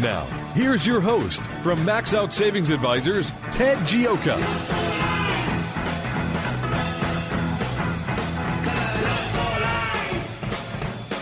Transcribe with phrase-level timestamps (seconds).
[0.00, 4.40] Now, here's your host from Max Out Savings Advisors, Ted Gioka.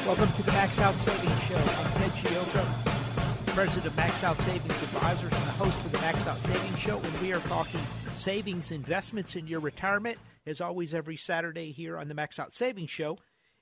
[0.07, 1.57] Welcome to the Max Out Savings Show.
[1.57, 6.27] I'm Ted Gioka, president of Max Out Savings Advisors and the host of the Max
[6.27, 6.99] Out Savings Show.
[6.99, 7.81] And we are talking
[8.13, 12.91] savings, investments in your retirement, as always, every Saturday here on the Max Out Savings
[12.91, 13.19] Show.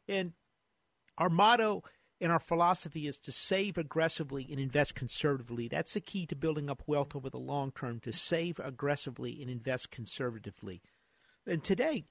[0.06, 0.34] And
[1.19, 1.83] our motto
[2.21, 5.69] and our philosophy is to save aggressively and invest conservatively.
[5.69, 9.51] That's the key to building up wealth over the long term, to save aggressively and
[9.51, 10.83] invest conservatively.
[11.47, 12.05] And today,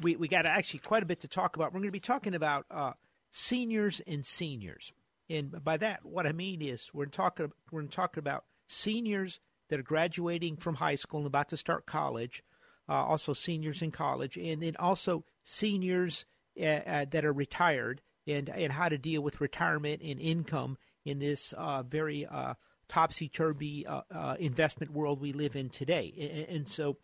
[0.00, 1.72] we, we got actually quite a bit to talk about.
[1.72, 2.92] We're going to be talking about uh,
[3.30, 4.92] seniors and seniors.
[5.28, 9.84] And by that, what I mean is we're talking, we're talking about seniors that are
[9.84, 12.44] graduating from high school and about to start college,
[12.88, 16.26] uh, also seniors in college, and then also seniors
[16.60, 21.18] uh, uh that are retired and and how to deal with retirement and income in
[21.18, 22.54] this uh, very uh,
[22.90, 26.12] topsy turvy uh, uh, investment world we live in today.
[26.18, 26.98] And, and, so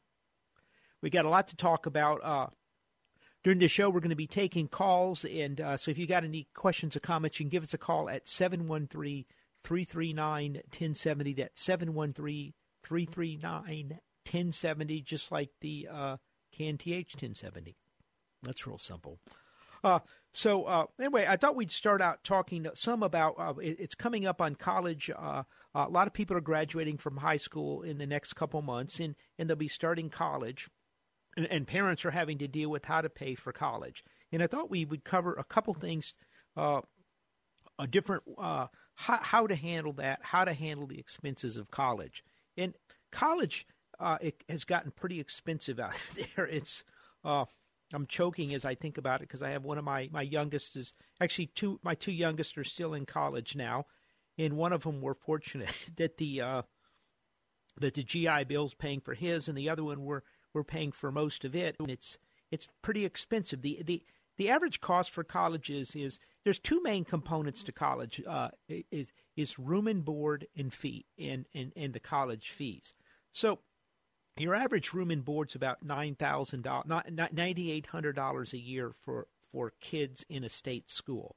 [1.01, 2.23] we got a lot to talk about.
[2.23, 2.49] Uh,
[3.45, 5.25] during the show, we're going to be taking calls.
[5.25, 7.79] And uh, so if you got any questions or comments, you can give us a
[7.79, 9.25] call at 713
[9.63, 11.33] 339 1070.
[11.35, 12.53] That's 713
[12.83, 16.17] 339 1070, just like the uh,
[16.59, 17.77] KNTH 1070.
[18.43, 19.21] That's real simple.
[19.87, 20.01] Uh,
[20.33, 24.27] so uh, anyway, I thought we'd start out talking some about uh, it, it's coming
[24.27, 25.11] up on college.
[25.17, 25.45] Uh,
[25.77, 29.15] a lot of people are graduating from high school in the next couple months, and,
[29.39, 30.69] and they'll be starting college,
[31.37, 34.03] and, and parents are having to deal with how to pay for college.
[34.33, 36.15] And I thought we would cover a couple things,
[36.57, 36.81] uh,
[37.79, 38.67] a different uh,
[38.97, 42.25] how, how to handle that, how to handle the expenses of college.
[42.57, 42.75] And
[43.13, 43.69] college
[44.21, 45.95] it has gotten pretty expensive out
[46.37, 46.45] there.
[46.47, 46.83] It's
[47.93, 50.77] I'm choking as I think about it because I have one of my my youngest
[50.77, 53.87] is actually two my two youngest are still in college now,
[54.39, 56.63] and one of them we're fortunate that the uh,
[57.79, 61.13] that the GI Bill's paying for his, and the other one we're we're paying for
[61.13, 62.19] most of it, and it's
[62.51, 63.63] it's pretty expensive.
[63.63, 64.03] the the
[64.37, 68.49] The average cost for colleges is there's two main components to college uh,
[68.91, 72.95] is is room and board and fee and and and the college fees.
[73.33, 73.61] So
[74.39, 78.59] your average room and board's about nine thousand dollars, not ninety eight hundred dollars a
[78.59, 81.37] year for for kids in a state school.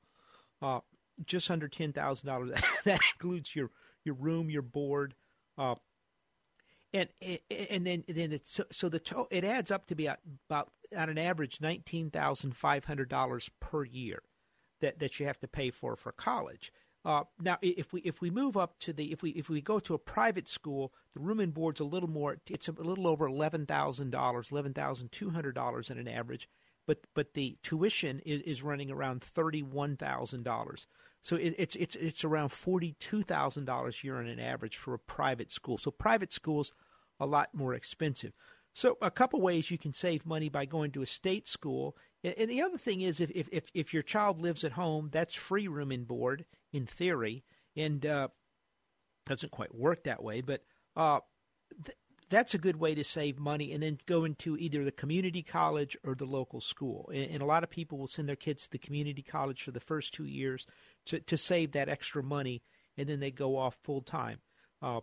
[0.62, 0.80] Uh,
[1.26, 2.52] just under ten thousand dollars.
[2.86, 3.72] that includes your
[4.04, 5.16] your room, your board,
[5.58, 5.76] uh,
[6.94, 7.10] and
[7.50, 11.18] and then then it's so, the to, it adds up to be about on an
[11.18, 14.22] average nineteen thousand five hundred dollars per year
[14.82, 16.72] that that you have to pay for for college.
[17.06, 19.80] Uh, now, if we if we move up to the if we if we go
[19.80, 22.38] to a private school, the room and board's a little more.
[22.50, 26.50] It's a little over eleven thousand dollars, eleven thousand two hundred dollars in an average.
[26.86, 30.88] But but the tuition is, is running around thirty one thousand dollars.
[31.22, 34.76] So it, it's it's it's around forty two thousand dollars a year on an average
[34.76, 35.78] for a private school.
[35.78, 36.74] So private schools
[37.18, 38.34] a lot more expensive.
[38.74, 41.96] So a couple ways you can save money by going to a state school.
[42.24, 45.68] And the other thing is if if if your child lives at home, that's free
[45.68, 47.46] room and board in theory,
[47.78, 48.28] and uh,
[49.26, 50.42] doesn't quite work that way.
[50.42, 50.64] But
[50.98, 51.22] uh,
[51.86, 51.98] th-
[52.30, 55.98] that's a good way to save money, and then go into either the community college
[56.04, 57.10] or the local school.
[57.14, 59.72] And, and, a lot of people will send their kids to the community college for
[59.72, 60.68] the first two years
[61.06, 62.64] to to save that extra money,
[62.98, 64.40] and then they go off full time.
[64.82, 65.00] Uh,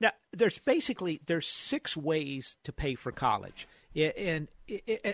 [0.00, 3.66] now, there's basically there's six ways to pay for college.
[3.94, 4.48] And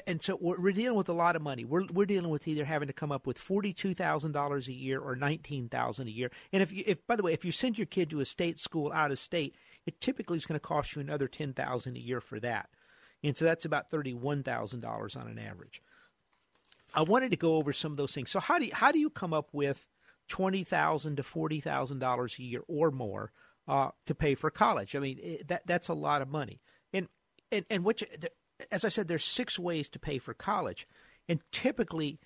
[0.06, 1.64] and so we're dealing with a lot of money.
[1.64, 4.72] We're we're dealing with either having to come up with forty two thousand dollars a
[4.72, 6.30] year or nineteen thousand a year.
[6.52, 8.58] And if you if by the way, if you send your kid to a state
[8.58, 9.54] school out of state,
[9.86, 12.68] it typically is going to cost you another ten thousand a year for that.
[13.22, 15.82] And so that's about thirty one thousand dollars on an average.
[16.94, 18.30] I wanted to go over some of those things.
[18.30, 19.86] So how do you, how do you come up with
[20.28, 23.32] twenty thousand to forty thousand dollars a year or more
[23.68, 24.94] uh, to pay for college.
[24.94, 26.60] I mean, it, that that's a lot of money.
[26.92, 27.08] And
[27.50, 28.04] and and which,
[28.70, 30.86] as I said, there's six ways to pay for college,
[31.28, 32.18] and typically,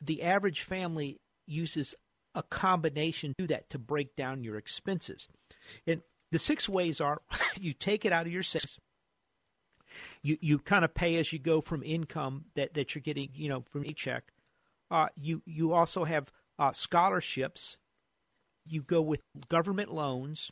[0.00, 1.94] the average family uses
[2.34, 5.28] a combination to do that to break down your expenses.
[5.86, 6.02] And
[6.32, 7.22] the six ways are:
[7.60, 8.78] you take it out of your savings.
[10.22, 13.48] You you kind of pay as you go from income that, that you're getting, you
[13.48, 14.32] know, from each check.
[14.90, 17.78] Uh, you you also have uh, scholarships.
[18.68, 20.50] You go with government loans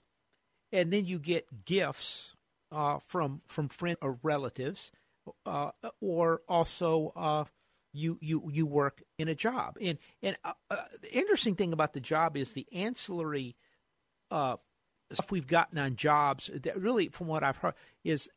[0.75, 2.35] and then you get gifts
[2.73, 4.91] uh, from from friends or relatives,
[5.47, 7.45] uh, or also uh,
[7.93, 9.77] you you you work in a job.
[9.81, 13.57] And and uh, uh, the interesting thing about the job is the ancillary
[14.31, 14.57] uh,
[15.13, 16.51] stuff we've gotten on jobs.
[16.53, 18.29] That really, from what I've heard, is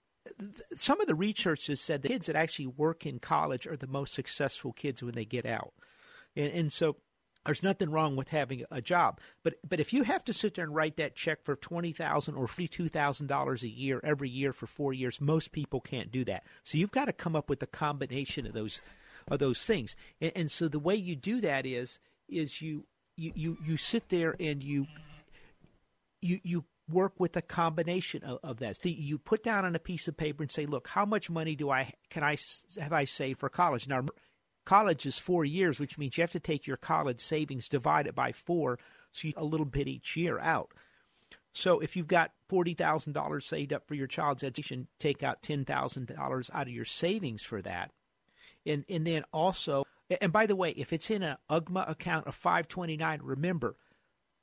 [0.76, 3.88] some of the research has said the kids that actually work in college are the
[3.88, 5.74] most successful kids when they get out,
[6.36, 6.98] and and so
[7.48, 10.66] there's nothing wrong with having a job, but but if you have to sit there
[10.66, 14.30] and write that check for twenty thousand or fifty two thousand dollars a year every
[14.30, 16.44] year for four years, most people can't do that.
[16.64, 18.82] So you've got to come up with a combination of those
[19.30, 19.96] of those things.
[20.22, 22.86] And, and so the way you do that is is you
[23.16, 24.86] you you, you sit there and you
[26.22, 28.78] you you work with a combination of, of that.
[28.82, 31.56] So you put down on a piece of paper and say, "Look, how much money
[31.56, 32.38] do I can I
[32.80, 34.06] have I saved for college?" Now
[34.68, 38.14] College is four years, which means you have to take your college savings, divide it
[38.14, 38.78] by four,
[39.14, 40.74] so you a little bit each year out.
[41.54, 45.42] So if you've got forty thousand dollars saved up for your child's education, take out
[45.42, 47.92] ten thousand dollars out of your savings for that,
[48.66, 49.86] and and then also,
[50.20, 53.78] and by the way, if it's in an UGMA account of five twenty nine, remember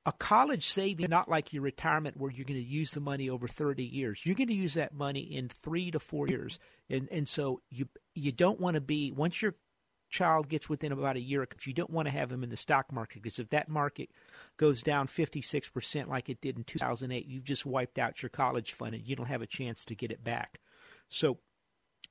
[0.06, 3.48] a college saving not like your retirement where you're going to use the money over
[3.48, 4.20] 30 years.
[4.24, 6.58] You're going to use that money in 3 to 4 years.
[6.90, 9.54] And and so you you don't want to be once your
[10.14, 12.92] child gets within about a year, you don't want to have them in the stock
[12.92, 14.10] market because if that market
[14.56, 18.94] goes down 56% like it did in 2008, you've just wiped out your college fund
[18.94, 20.60] and you don't have a chance to get it back.
[21.08, 21.38] So,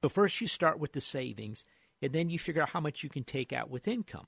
[0.02, 1.64] so first you start with the savings,
[2.02, 4.28] and then you figure out how much you can take out with income.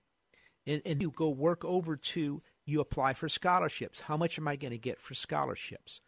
[0.66, 4.00] And, and you go work over to, you apply for scholarships.
[4.00, 6.00] How much am I going to get for scholarships?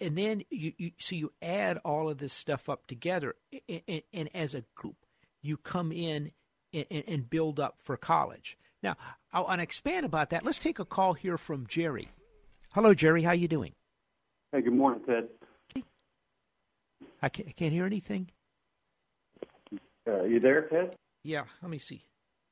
[0.00, 3.34] And then you, you so you add all of this stuff up together,
[3.68, 4.96] and, and, and as a group,
[5.42, 6.30] you come in
[6.74, 8.58] and, and build up for college.
[8.82, 8.96] Now,
[9.32, 10.44] I want to expand about that.
[10.44, 12.10] Let's take a call here from Jerry.
[12.74, 13.22] Hello, Jerry.
[13.22, 13.72] How you doing?
[14.52, 15.28] Hey, good morning, Ted.
[17.22, 18.30] I can't, I can't hear anything.
[20.06, 20.96] Uh, you there, Ted?
[21.22, 21.44] Yeah.
[21.62, 22.04] Let me see.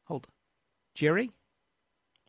[0.05, 0.33] Hold on.
[0.95, 1.31] Jerry?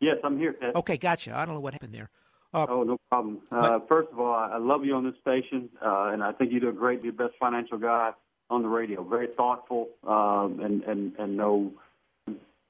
[0.02, 0.76] Yes, I'm here, Ted.
[0.76, 1.36] Okay, gotcha.
[1.36, 2.10] I don't know what happened there.
[2.54, 3.40] Uh, oh, no problem.
[3.52, 6.60] Uh, first of all, I love you on this station, uh, and I think you
[6.60, 8.12] do a great, you're the best financial guy
[8.54, 9.04] on the radio.
[9.04, 11.72] Very thoughtful um, and, and, and no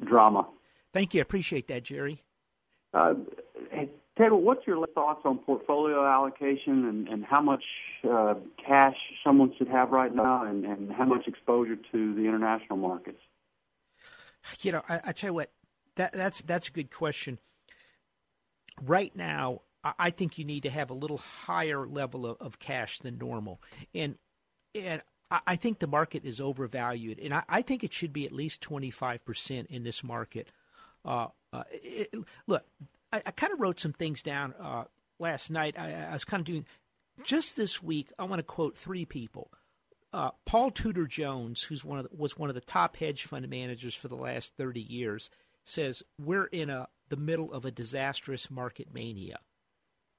[0.03, 0.47] drama.
[0.93, 1.21] Thank you.
[1.21, 2.21] I appreciate that, Jerry.
[2.93, 3.15] Uh,
[4.17, 7.63] Ted, what's your thoughts on portfolio allocation and, and how much
[8.09, 12.77] uh, cash someone should have right now and, and how much exposure to the international
[12.77, 13.21] markets?
[14.61, 15.51] You know, I, I tell you what,
[15.95, 17.39] that, that's that's a good question.
[18.83, 22.99] Right now, I think you need to have a little higher level of, of cash
[22.99, 23.61] than normal,
[23.95, 24.15] and
[24.75, 25.01] and
[25.47, 28.61] I think the market is overvalued, and I, I think it should be at least
[28.61, 30.49] 25% in this market.
[31.03, 32.13] Uh, uh, it,
[32.47, 32.63] look,
[33.11, 34.83] I, I kind of wrote some things down uh,
[35.19, 35.75] last night.
[35.77, 36.65] I, I, was kind of doing
[37.23, 38.11] just this week.
[38.19, 39.51] I want to quote three people.
[40.11, 43.47] Uh, Paul Tudor Jones, who's one of the, was one of the top hedge fund
[43.49, 45.29] managers for the last 30 years,
[45.65, 49.39] says we're in a the middle of a disastrous market mania.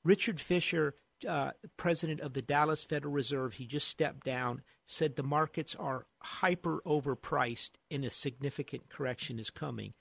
[0.05, 0.95] Richard Fisher
[1.29, 6.07] uh, president of the Dallas Federal Reserve, he just stepped down, said the markets are
[6.21, 9.95] hyper overpriced and a significant correction is coming.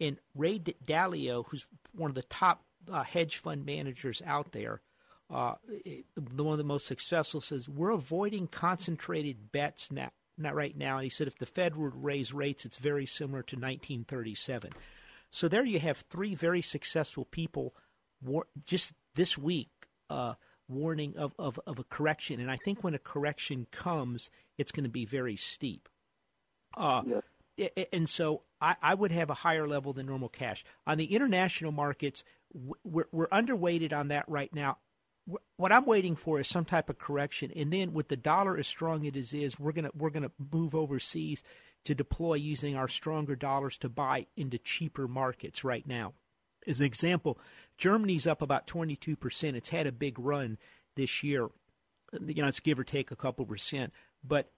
[0.00, 4.80] And Ray Dalio, who's one of the top uh, hedge fund managers out there,
[5.28, 5.54] uh,
[6.16, 10.96] the one of the most successful, says we're avoiding concentrated bets now, not right now.
[10.96, 14.72] And he said if the Fed would raise rates, it's very similar to 1937.
[15.30, 17.74] So there you have three very successful people
[18.64, 19.70] just this week
[20.08, 20.34] uh,
[20.70, 22.40] warning of, of, of a correction.
[22.40, 25.88] And I think when a correction comes, it's going to be very steep.
[26.76, 27.02] Uh,
[27.92, 30.64] And so I, I, would have a higher level than normal cash.
[30.86, 32.24] On the international markets,
[32.84, 34.78] we're, we're underweighted on that right now.
[35.56, 38.66] What I'm waiting for is some type of correction, and then with the dollar as
[38.66, 41.44] strong as it is, we're gonna we're gonna move overseas
[41.84, 46.14] to deploy using our stronger dollars to buy into cheaper markets right now.
[46.66, 47.38] As an example,
[47.80, 49.54] Germany's up about 22%.
[49.54, 50.58] It's had a big run
[50.96, 51.48] this year.
[52.12, 53.92] You know, it's give or take a couple percent.
[54.22, 54.50] But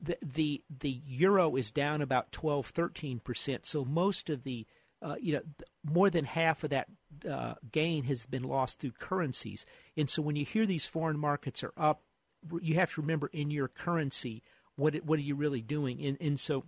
[0.00, 3.66] the the, the euro is down about 12, 13%.
[3.66, 4.66] So most of the
[5.00, 5.42] uh, you know,
[5.84, 6.88] more than half of that
[7.28, 9.64] uh, gain has been lost through currencies.
[9.96, 12.02] And so when you hear these foreign markets are up,
[12.60, 14.42] you have to remember in your currency
[14.76, 16.04] what it, what are you really doing.
[16.04, 16.64] And, and so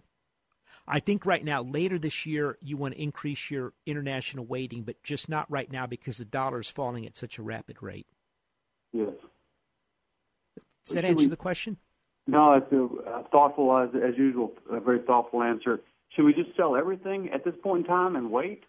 [0.87, 5.03] I think right now, later this year, you want to increase your international weighting, but
[5.03, 8.07] just not right now because the dollar is falling at such a rapid rate.
[8.93, 9.11] Yes.
[10.85, 11.77] Does that answer we, the question?
[12.27, 15.81] No, it's a, thoughtful, as, as usual, a very thoughtful answer.
[16.11, 18.65] Should we just sell everything at this point in time and wait?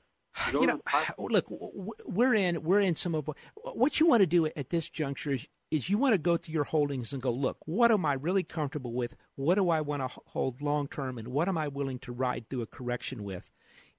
[0.53, 0.79] You know,
[1.17, 5.33] look, we're in we're in some of what you want to do at this juncture
[5.33, 8.13] is is you want to go through your holdings and go, look, what am I
[8.13, 9.15] really comfortable with?
[9.35, 12.49] What do I want to hold long term, and what am I willing to ride
[12.49, 13.51] through a correction with?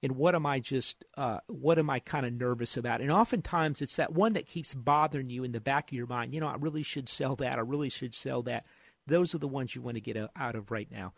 [0.03, 2.99] And what am I just, uh, what am I kind of nervous about?
[2.99, 6.33] And oftentimes it's that one that keeps bothering you in the back of your mind.
[6.33, 7.57] You know, I really should sell that.
[7.57, 8.65] I really should sell that.
[9.07, 11.13] Those are the ones you want to get out of right now.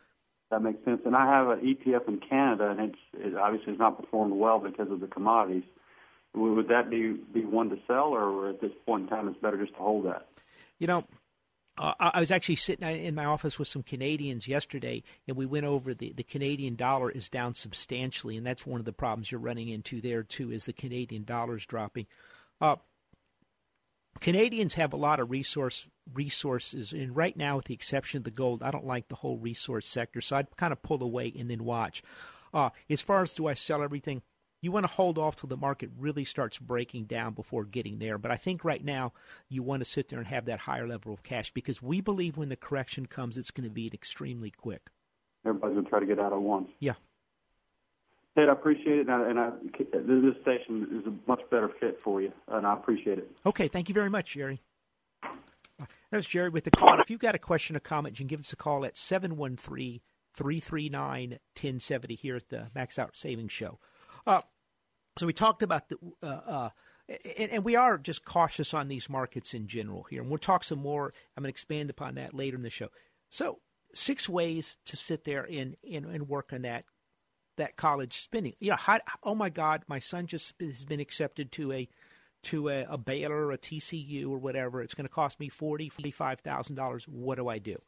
[0.52, 1.02] That makes sense.
[1.04, 4.60] And I have an ETF in Canada, and it's it obviously has not performed well
[4.60, 5.64] because of the commodities.
[6.36, 9.58] Would that be be one to sell, or at this point in time, it's better
[9.58, 10.28] just to hold that?
[10.80, 11.06] You know,
[11.78, 15.66] uh, I was actually sitting in my office with some Canadians yesterday, and we went
[15.66, 19.42] over the, the Canadian dollar is down substantially, and that's one of the problems you're
[19.42, 20.52] running into there too.
[20.52, 22.08] Is the Canadian dollar is dropping?
[22.62, 22.78] Uh,
[24.22, 28.32] Canadians have a lot of resource resources, and right now, with the exception of the
[28.32, 31.50] gold, I don't like the whole resource sector, so I'd kind of pull away and
[31.50, 32.04] then watch.
[32.54, 34.22] Uh, as far as do I sell everything?
[34.66, 38.18] You want to hold off till the market really starts breaking down before getting there.
[38.18, 39.14] But I think right now
[39.48, 42.36] you want to sit there and have that higher level of cash because we believe
[42.36, 44.90] when the correction comes, it's going to be extremely quick.
[45.46, 46.72] Everybody's going to try to get out at once.
[46.80, 46.94] Yeah.
[48.36, 49.52] Ted, I appreciate it, and, I, and I,
[49.94, 53.38] this station is a much better fit for you, and I appreciate it.
[53.46, 54.64] Okay, thank you very much, Jerry.
[55.78, 57.00] That was Jerry with the call.
[57.00, 60.02] If you've got a question or comment, you can give us a call at 713
[60.34, 63.78] 339 1070 here at the Max Out Savings Show.
[64.26, 64.42] Uh,
[65.18, 65.98] so we talked about the.
[66.22, 66.70] Uh, uh,
[67.38, 70.22] and, and, we are just cautious on these markets in general here.
[70.22, 71.14] And we'll talk some more.
[71.38, 72.90] I'm going to expand upon that later in the show.
[73.30, 73.60] So,
[73.94, 76.86] six ways to sit there and, and, and work on that
[77.58, 78.54] that college spending.
[78.60, 81.88] You know, how, oh my God, my son just has been accepted to a
[82.44, 84.82] to a, a Baylor or a TCU or whatever.
[84.82, 87.06] It's going to cost me forty, forty-five thousand dollars.
[87.08, 87.82] What do I do?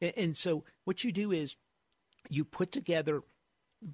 [0.00, 1.56] And, and so what you do is
[2.28, 3.22] you put together.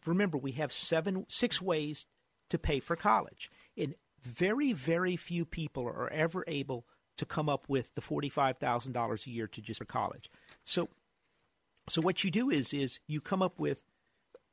[0.06, 2.06] Remember, we have seven, six ways
[2.50, 6.86] to pay for college, and very, very few people are ever able
[7.16, 10.30] to come up with the forty-five thousand dollars a year to just for college.
[10.64, 10.88] So,
[11.88, 13.82] so what you do is is you come up with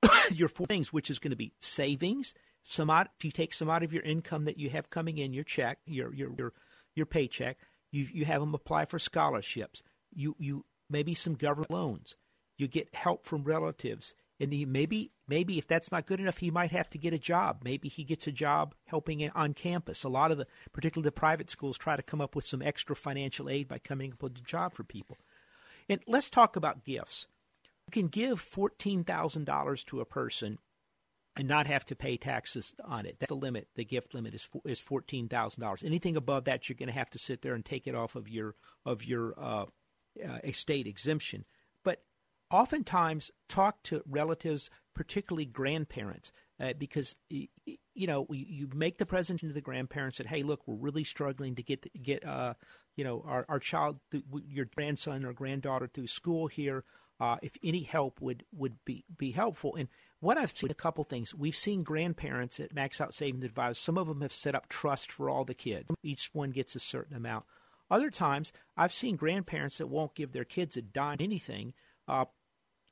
[0.32, 2.34] your four things, which is going to be savings.
[2.64, 5.44] Some out, you take some out of your income that you have coming in, your
[5.44, 6.54] check, your your your,
[6.96, 7.58] your paycheck.
[7.92, 9.84] You you have them apply for scholarships.
[10.14, 12.16] You you maybe some government loans.
[12.58, 16.72] You get help from relatives, and maybe maybe if that's not good enough, he might
[16.72, 17.62] have to get a job.
[17.64, 20.04] Maybe he gets a job helping on campus.
[20.04, 22.96] A lot of the, particularly the private schools, try to come up with some extra
[22.96, 25.20] financial aid by coming up with a job for people.
[25.88, 27.28] And let's talk about gifts
[27.88, 30.58] You can give $14,000 to a person
[31.38, 33.18] and not have to pay taxes on it.
[33.20, 33.68] That's the limit.
[33.76, 35.84] The gift limit is is fourteen thousand dollars.
[35.84, 38.28] Anything above that, you're going to have to sit there and take it off of
[38.28, 38.56] your
[38.86, 39.66] of your uh,
[40.28, 41.46] uh, estate exemption.
[42.52, 49.54] Oftentimes, talk to relatives, particularly grandparents, uh, because you know you make the presentation to
[49.54, 52.54] the grandparents that hey, look, we're really struggling to get get uh,
[52.96, 54.00] you know our our child,
[54.48, 56.84] your grandson or granddaughter through school here
[57.22, 59.76] uh, if any help would would be be helpful.
[59.76, 59.88] And
[60.20, 61.36] what I've seen a couple things.
[61.36, 63.78] We've seen grandparents at Max Out Savings Advisors.
[63.78, 65.92] Some of them have set up trust for all the kids.
[66.04, 67.46] Each one gets a certain amount.
[67.92, 71.74] Other times, I've seen grandparents that won't give their kids a dime anything.
[72.08, 72.26] Uh,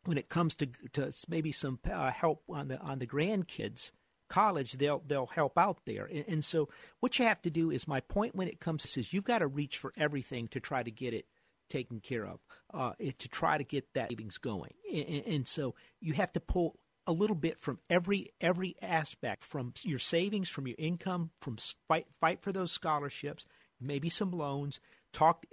[0.09, 3.91] when it comes to, to maybe some uh, help on the on the grandkids
[4.27, 6.05] college, they'll they'll help out there.
[6.05, 6.67] And, and, so
[6.99, 9.39] what you have to do is my point when it comes to is you've got
[9.39, 11.27] to reach for everything to try to get it
[11.69, 12.39] taken care of
[12.73, 14.73] uh, to try to get that savings going.
[14.91, 19.73] And, and, so you have to pull a little bit from every every aspect, from
[19.83, 23.45] your savings, from your income, from fight fight for those scholarships,
[23.79, 24.79] maybe some loans.
[25.11, 25.47] Talk,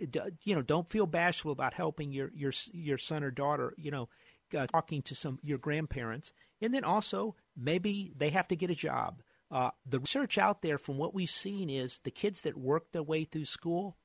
[0.44, 3.74] you know, don't feel bashful about helping your your your son or daughter.
[3.76, 4.08] You know,
[4.56, 8.74] uh, talking to some your grandparents, and then also maybe they have to get a
[8.74, 9.22] job.
[9.50, 13.02] Uh, the research out there, from what we've seen, is the kids that work their
[13.02, 13.96] way through school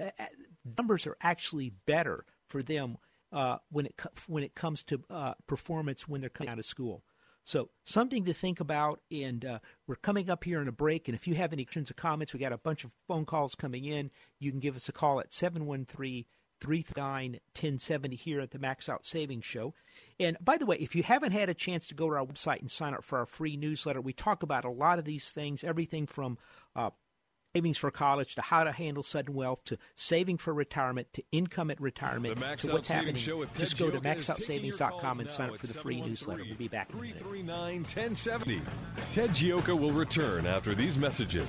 [0.00, 0.24] uh, uh,
[0.78, 2.96] numbers are actually better for them
[3.32, 7.02] uh, when it when it comes to uh, performance when they're coming out of school.
[7.46, 9.00] So something to think about.
[9.10, 11.08] And uh, we're coming up here in a break.
[11.08, 13.54] And if you have any questions or comments, we got a bunch of phone calls
[13.54, 14.10] coming in.
[14.40, 16.24] You can give us a call at 713
[16.64, 19.74] 339 1070 here at the Max Out Savings Show.
[20.18, 22.60] And by the way, if you haven't had a chance to go to our website
[22.60, 25.62] and sign up for our free newsletter, we talk about a lot of these things,
[25.62, 26.38] everything from
[26.74, 26.88] uh,
[27.54, 31.70] savings for college to how to handle sudden wealth to saving for retirement to income
[31.70, 33.16] at retirement to what's happening.
[33.58, 36.44] Just go to maxoutsavings.com and sign up for the free newsletter.
[36.44, 38.62] We'll be back in a 339 1070.
[39.12, 41.46] Ted Gioka will return after these messages.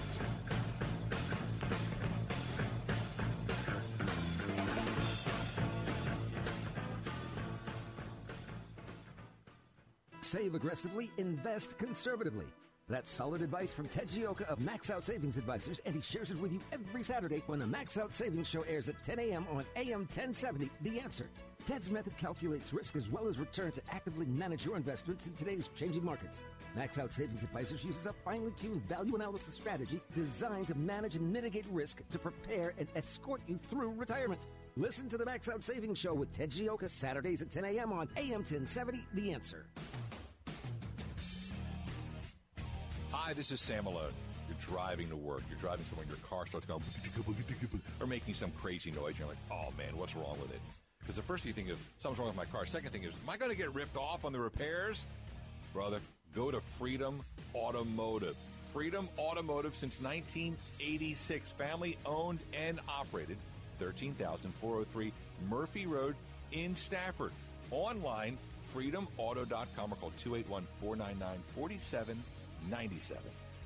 [10.45, 12.45] Save aggressively, invest conservatively.
[12.87, 16.39] That's solid advice from Ted Gioka of Max Out Savings Advisors, and he shares it
[16.39, 19.47] with you every Saturday when the Max Out Savings Show airs at 10 a.m.
[19.51, 20.69] on AM 1070.
[20.81, 21.27] The answer.
[21.65, 25.67] Ted's method calculates risk as well as return to actively manage your investments in today's
[25.73, 26.37] changing markets.
[26.75, 31.33] Max Out Savings Advisors uses a finely tuned value analysis strategy designed to manage and
[31.33, 34.41] mitigate risk to prepare and escort you through retirement.
[34.77, 37.91] Listen to the Max Out Savings Show with Ted Gioka Saturdays at 10 a.m.
[37.91, 39.03] on AM 1070.
[39.15, 39.65] The answer.
[43.25, 44.13] Hi, this is Sam Malone.
[44.47, 45.41] You're driving to work.
[45.49, 46.83] You're driving somewhere, your car starts going
[47.99, 49.17] or making some crazy noise.
[49.17, 50.61] You're like, oh man, what's wrong with it?
[50.99, 52.67] Because the first thing you think is something's wrong with my car.
[52.67, 55.03] Second thing is, am I going to get ripped off on the repairs?
[55.73, 56.01] Brother,
[56.35, 57.19] go to Freedom
[57.55, 58.37] Automotive.
[58.73, 63.37] Freedom Automotive since 1986, family owned and operated.
[63.79, 65.11] 13403
[65.49, 66.13] Murphy Road
[66.51, 67.31] in Stafford.
[67.71, 68.37] Online,
[68.75, 71.39] freedomauto.com or call 281 499
[72.65, 73.21] 4797.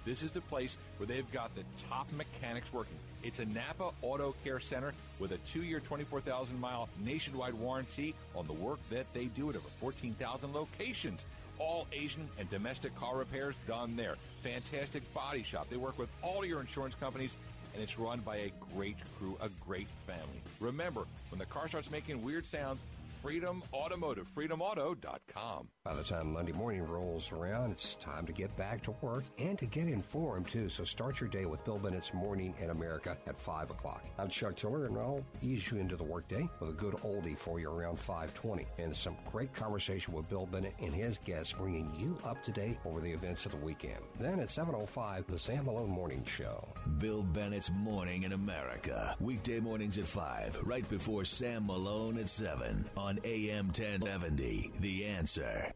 [0.05, 2.95] This is the place where they've got the top mechanics working.
[3.21, 8.47] It's a Napa Auto Care Center with a two year, 24,000 mile nationwide warranty on
[8.47, 11.25] the work that they do at over 14,000 locations.
[11.59, 14.15] All Asian and domestic car repairs done there.
[14.43, 15.67] Fantastic body shop.
[15.69, 17.35] They work with all your insurance companies
[17.73, 20.41] and it's run by a great crew, a great family.
[20.59, 22.79] Remember, when the car starts making weird sounds,
[23.21, 25.67] Freedom Automotive, freedomauto.com.
[25.83, 29.57] By the time Monday morning rolls around, it's time to get back to work and
[29.59, 30.69] to get informed too.
[30.69, 34.05] So start your day with Bill Bennett's Morning in America at 5 o'clock.
[34.17, 37.59] I'm Chuck Tiller and I'll ease you into the workday with a good oldie for
[37.59, 42.17] you around 520 and some great conversation with Bill Bennett and his guests bringing you
[42.23, 43.99] up to date over the events of the weekend.
[44.17, 46.65] Then at 705, the Sam Malone Morning Show.
[46.99, 49.15] Bill Bennett's Morning in America.
[49.19, 54.72] Weekday mornings at 5, right before Sam Malone at 7 on AM 1070.
[54.80, 55.74] The answer.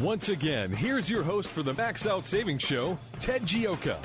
[0.00, 3.98] Once again, here's your host for the Max Out Savings Show, Ted Gioka.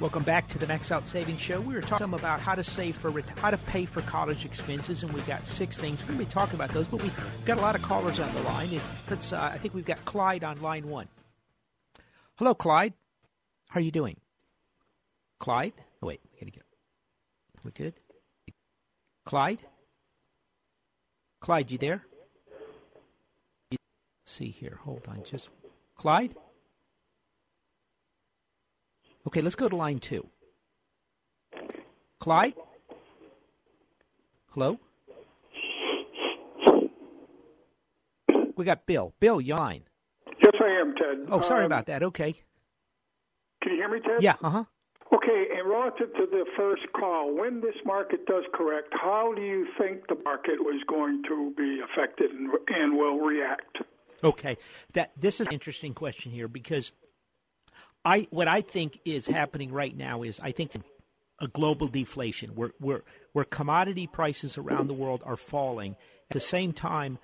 [0.00, 1.60] Welcome back to the Max Out Savings Show.
[1.60, 5.12] We were talking about how to save for how to pay for college expenses, and
[5.12, 6.00] we got six things.
[6.02, 8.34] We're going to be talking about those, but we've got a lot of callers on
[8.34, 8.80] the line.
[9.10, 9.32] Let's.
[9.32, 11.08] Uh, I think we've got Clyde on line one.
[12.36, 12.94] Hello, Clyde.
[13.68, 14.16] How are you doing?
[15.38, 15.74] Clyde.
[16.02, 16.64] Oh wait, we got to get.
[17.62, 17.94] We good?
[19.26, 19.58] Clyde.
[21.40, 22.04] Clyde, you there?
[23.70, 23.80] Let's
[24.24, 24.78] see here.
[24.84, 25.48] Hold on, just
[25.96, 26.34] Clyde.
[29.26, 30.26] Okay, let's go to line two.
[32.18, 32.54] Clyde?
[34.52, 34.78] Hello?
[38.56, 39.14] We got Bill.
[39.20, 39.84] Bill, you line.
[40.42, 41.26] Yes, I am, Ted.
[41.30, 42.02] Oh, sorry Um, about that.
[42.02, 42.34] Okay.
[43.62, 44.22] Can you hear me, Ted?
[44.22, 44.64] Yeah, uh huh.
[45.12, 49.66] Okay, and relative to the first call, when this market does correct, how do you
[49.76, 53.78] think the market was going to be affected and, and will react?
[54.22, 54.56] Okay.
[54.94, 56.92] That this is an interesting question here because
[58.04, 60.72] I what I think is happening right now is I think
[61.38, 66.40] a global deflation where where where commodity prices around the world are falling at the
[66.40, 67.18] same time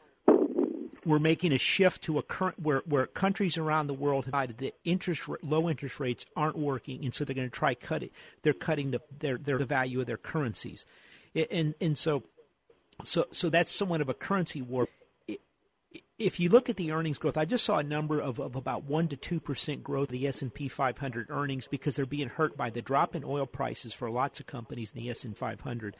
[1.06, 4.58] we're making a shift to a current where, where countries around the world have decided
[4.58, 8.12] that interest low interest rates aren't working, and so they're going to try cut it.
[8.42, 10.84] They're cutting the their, their the value of their currencies,
[11.34, 12.24] and and so
[13.04, 14.88] so so that's somewhat of a currency war.
[16.18, 18.84] If you look at the earnings growth, I just saw a number of, of about
[18.84, 22.28] one to two percent growth of the S and P 500 earnings because they're being
[22.28, 25.36] hurt by the drop in oil prices for lots of companies in the S and
[25.36, 25.96] 500.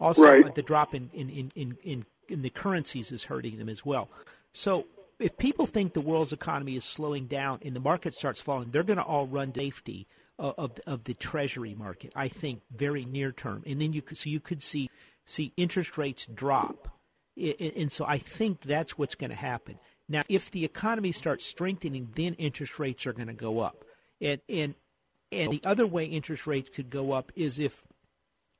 [0.00, 0.54] Also, Right.
[0.54, 4.08] the drop in, in, in, in in the currencies is hurting them as well.
[4.52, 4.86] So
[5.18, 8.82] if people think the world's economy is slowing down and the market starts falling, they're
[8.82, 10.06] going to all run to safety
[10.38, 12.12] of, of of the treasury market.
[12.14, 14.90] I think very near term, and then you could so you could see
[15.24, 16.88] see interest rates drop,
[17.36, 19.78] and so I think that's what's going to happen.
[20.08, 23.84] Now, if the economy starts strengthening, then interest rates are going to go up,
[24.20, 24.74] and and
[25.32, 27.82] and the other way interest rates could go up is if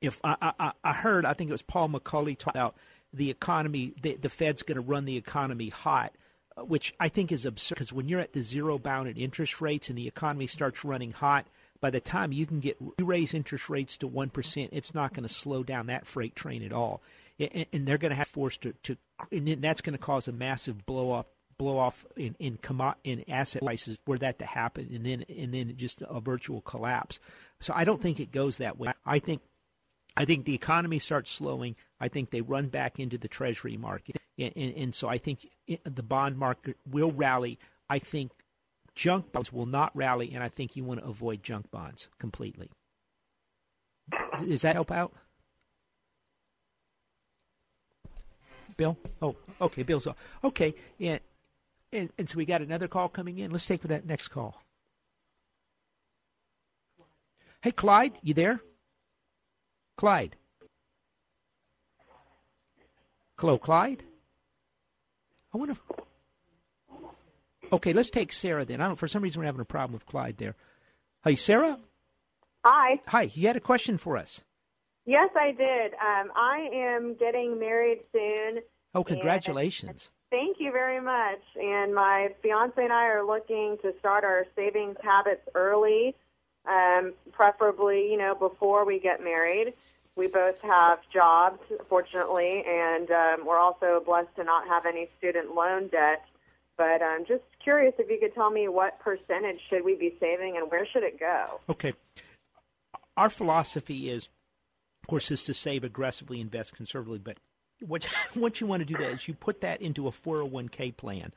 [0.01, 2.75] if I, I, I heard, I think it was Paul McCulley talk about
[3.13, 6.13] the economy, the, the Fed's going to run the economy hot,
[6.55, 9.61] uh, which I think is absurd because when you're at the zero bound in interest
[9.61, 11.47] rates and the economy starts running hot,
[11.79, 15.13] by the time you can get you raise interest rates to one percent, it's not
[15.13, 17.01] going to slow down that freight train at all,
[17.39, 18.97] and, and they're going to have forced to, to
[19.31, 23.23] and that's going to cause a massive blow up blow off in in, commo- in
[23.29, 27.19] asset prices were that to happen, and then and then just a virtual collapse.
[27.59, 28.93] So I don't think it goes that way.
[29.05, 29.41] I think
[30.17, 31.75] I think the economy starts slowing.
[31.99, 35.47] I think they run back into the treasury market, and, and, and so I think
[35.83, 37.59] the bond market will rally.
[37.89, 38.31] I think
[38.95, 42.69] junk bonds will not rally, and I think you want to avoid junk bonds completely.
[44.43, 45.13] Does that help out?
[48.75, 48.97] Bill?
[49.21, 50.15] Oh, okay, Bill's off.
[50.43, 51.19] Okay, and,
[51.93, 53.51] and, and so we got another call coming in.
[53.51, 54.63] Let's take that next call.
[57.61, 58.61] Hey, Clyde, you there?
[59.97, 60.37] Clyde.
[63.39, 64.03] Hello, Clyde.
[65.53, 65.73] I wonder.
[65.73, 65.81] If...
[67.73, 68.79] Okay, let's take Sarah then.
[68.79, 68.95] I don't.
[68.95, 70.55] For some reason, we're having a problem with Clyde there.
[71.23, 71.79] Hey, Sarah.
[72.63, 73.01] Hi.
[73.07, 73.31] Hi.
[73.33, 74.43] You had a question for us.
[75.05, 75.93] Yes, I did.
[75.93, 78.61] Um, I am getting married soon.
[78.93, 80.11] Oh, congratulations.
[80.29, 81.39] Thank you very much.
[81.55, 86.13] And my fiance and I are looking to start our savings habits early,
[86.67, 89.73] um, preferably, you know, before we get married.
[90.15, 95.53] We both have jobs, fortunately, and um, we're also blessed to not have any student
[95.53, 96.25] loan debt.
[96.75, 100.57] But I'm just curious if you could tell me what percentage should we be saving
[100.57, 101.59] and where should it go?
[101.69, 101.93] Okay.
[103.15, 104.29] Our philosophy is,
[105.03, 107.37] of course, is to save aggressively, invest conservatively, but
[107.85, 108.03] what
[108.33, 111.31] what you want to do that is you put that into a 401k plan,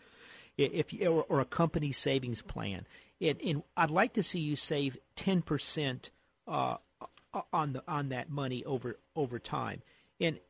[0.57, 2.87] if or, or a company savings plan.
[3.21, 6.11] It, and I'd like to see you save 10 percent
[6.49, 6.77] uh,
[7.53, 9.83] on the on that money over over time,
[10.21, 10.41] and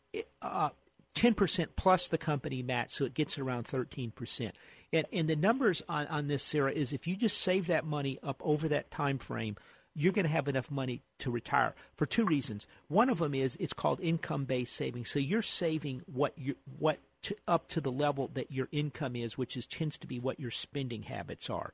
[0.41, 0.71] uh,
[1.15, 4.55] 10 percent plus the company match, so it gets around 13 percent.
[4.93, 8.19] And and the numbers on on this, Sarah, is if you just save that money
[8.23, 9.57] up over that time frame
[9.95, 12.67] you're going to have enough money to retire for two reasons.
[12.89, 15.11] One of them is it's called income-based savings.
[15.11, 19.37] So you're saving what you what to, up to the level that your income is,
[19.37, 21.73] which is tends to be what your spending habits are.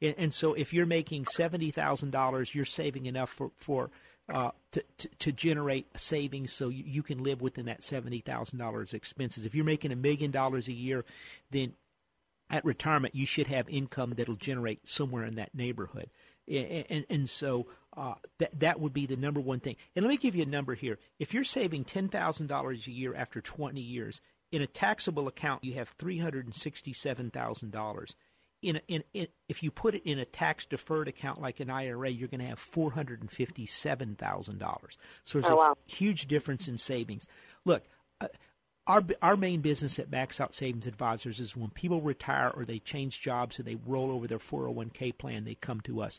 [0.00, 3.90] And, and so if you're making seventy thousand dollars, you're saving enough for for
[4.28, 8.58] uh, to, to, to generate savings so you, you can live within that seventy thousand
[8.58, 9.46] dollars expenses.
[9.46, 11.04] If you're making a million dollars a year,
[11.50, 11.74] then
[12.50, 16.08] at retirement you should have income that'll generate somewhere in that neighborhood
[16.48, 19.76] and, and so uh, that that would be the number one thing.
[19.94, 20.98] And let me give you a number here.
[21.18, 25.64] If you're saving ten thousand dollars a year after twenty years in a taxable account,
[25.64, 28.14] you have three hundred and sixty-seven thousand dollars.
[28.60, 32.10] In, in, in, if you put it in a tax deferred account like an IRA,
[32.10, 34.98] you're going to have four hundred and fifty-seven thousand dollars.
[35.24, 35.72] So there's oh, wow.
[35.72, 37.28] a huge difference in savings.
[37.64, 37.84] Look,
[38.20, 38.28] uh,
[38.86, 42.78] our our main business at Max Out Savings Advisors is when people retire or they
[42.78, 46.18] change jobs and they roll over their 401k plan, they come to us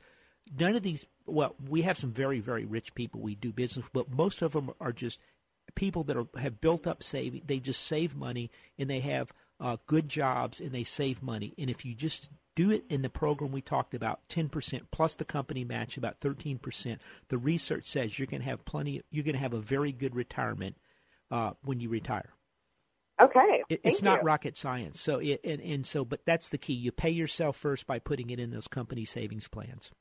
[0.57, 4.09] none of these well we have some very very rich people we do business but
[4.09, 5.19] most of them are just
[5.75, 9.77] people that are, have built up saving they just save money and they have uh,
[9.87, 13.51] good jobs and they save money and if you just do it in the program
[13.51, 16.97] we talked about 10% plus the company match about 13%
[17.29, 20.15] the research says you're going to have plenty you're going to have a very good
[20.15, 20.75] retirement
[21.31, 22.33] uh, when you retire
[23.21, 23.63] Okay.
[23.67, 24.25] It, it's not you.
[24.25, 24.99] rocket science.
[24.99, 26.73] So it, and, and so, but that's the key.
[26.73, 29.91] You pay yourself first by putting it in those company savings plans.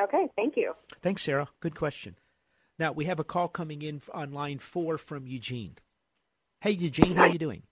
[0.00, 0.74] Okay, thank you.
[1.02, 1.48] Thanks, Sarah.
[1.60, 2.16] Good question.
[2.78, 5.76] Now we have a call coming in on line four from Eugene.
[6.60, 7.62] Hey, Eugene, how are you doing?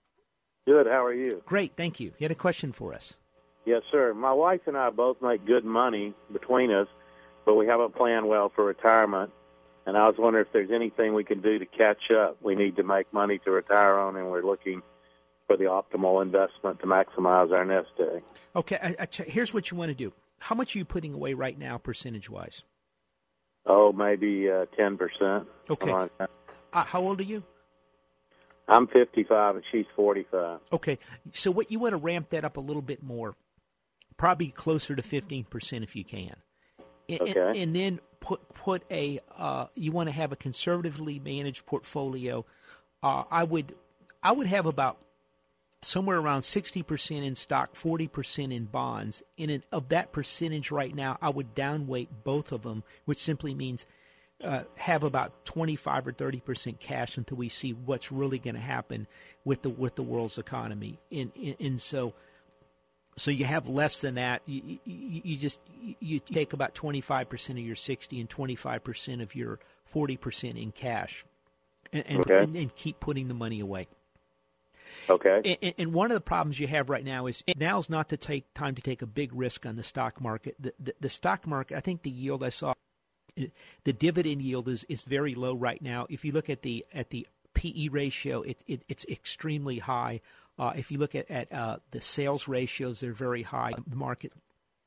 [0.65, 0.87] Good.
[0.87, 1.43] How are you?
[1.45, 2.07] Great, thank you.
[2.17, 3.17] You had a question for us?
[3.65, 4.13] Yes, sir.
[4.13, 6.87] My wife and I both make good money between us,
[7.45, 9.31] but we haven't planned well for retirement.
[9.85, 12.37] And I was wondering if there's anything we can do to catch up.
[12.41, 14.81] We need to make money to retire on, and we're looking
[15.45, 18.23] for the optimal investment to maximize our nest egg.
[18.55, 20.11] Okay, I, I, here's what you want to do.
[20.39, 22.63] How much are you putting away right now, percentage wise?
[23.65, 25.47] Oh, maybe uh, ten percent.
[25.69, 25.91] Okay.
[25.91, 27.43] Like uh, how old are you?
[28.67, 30.59] I'm 55 and she's 45.
[30.73, 30.97] Okay,
[31.31, 33.35] so what you want to ramp that up a little bit more,
[34.17, 36.35] probably closer to 15 percent if you can.
[37.07, 37.39] And, okay.
[37.39, 42.45] and, and then put put a uh, you want to have a conservatively managed portfolio.
[43.03, 43.75] Uh, I would
[44.23, 44.97] I would have about
[45.85, 49.21] somewhere around 60% in stock, 40% in bonds.
[49.37, 53.85] And of that percentage right now, I would downweight both of them, which simply means
[54.43, 59.07] uh, have about 25 or 30% cash until we see what's really going to happen
[59.45, 60.99] with the with the world's economy.
[61.11, 62.13] And, and, and so
[63.15, 64.41] so you have less than that.
[64.45, 65.61] You, you, you just
[65.99, 69.59] you take about 25% of your 60 and 25% of your
[69.93, 71.23] 40% in cash
[71.93, 72.43] and, and, Okay.
[72.43, 73.87] and, and keep putting the money away.
[75.09, 75.57] Okay.
[75.61, 78.53] And, and one of the problems you have right now is now's not to take
[78.53, 80.55] time to take a big risk on the stock market.
[80.59, 82.73] The, the, the stock market, I think the yield I saw
[83.83, 86.07] the dividend yield is, is very low right now.
[86.09, 90.21] If you look at the at the PE ratio, it, it it's extremely high.
[90.57, 93.73] Uh, if you look at at uh, the sales ratios, they're very high.
[93.87, 94.31] The market,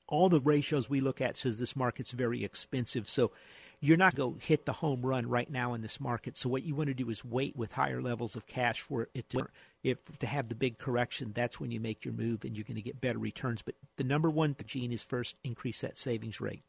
[0.07, 3.09] all the ratios we look at says this market's very expensive.
[3.09, 3.33] So
[3.81, 6.37] you're not going to hit the home run right now in this market.
[6.37, 9.29] So what you want to do is wait with higher levels of cash for it
[9.31, 9.47] to
[9.83, 11.33] if to have the big correction.
[11.33, 13.63] That's when you make your move and you're going to get better returns.
[13.63, 16.63] But the number one Gene is first increase that savings rate.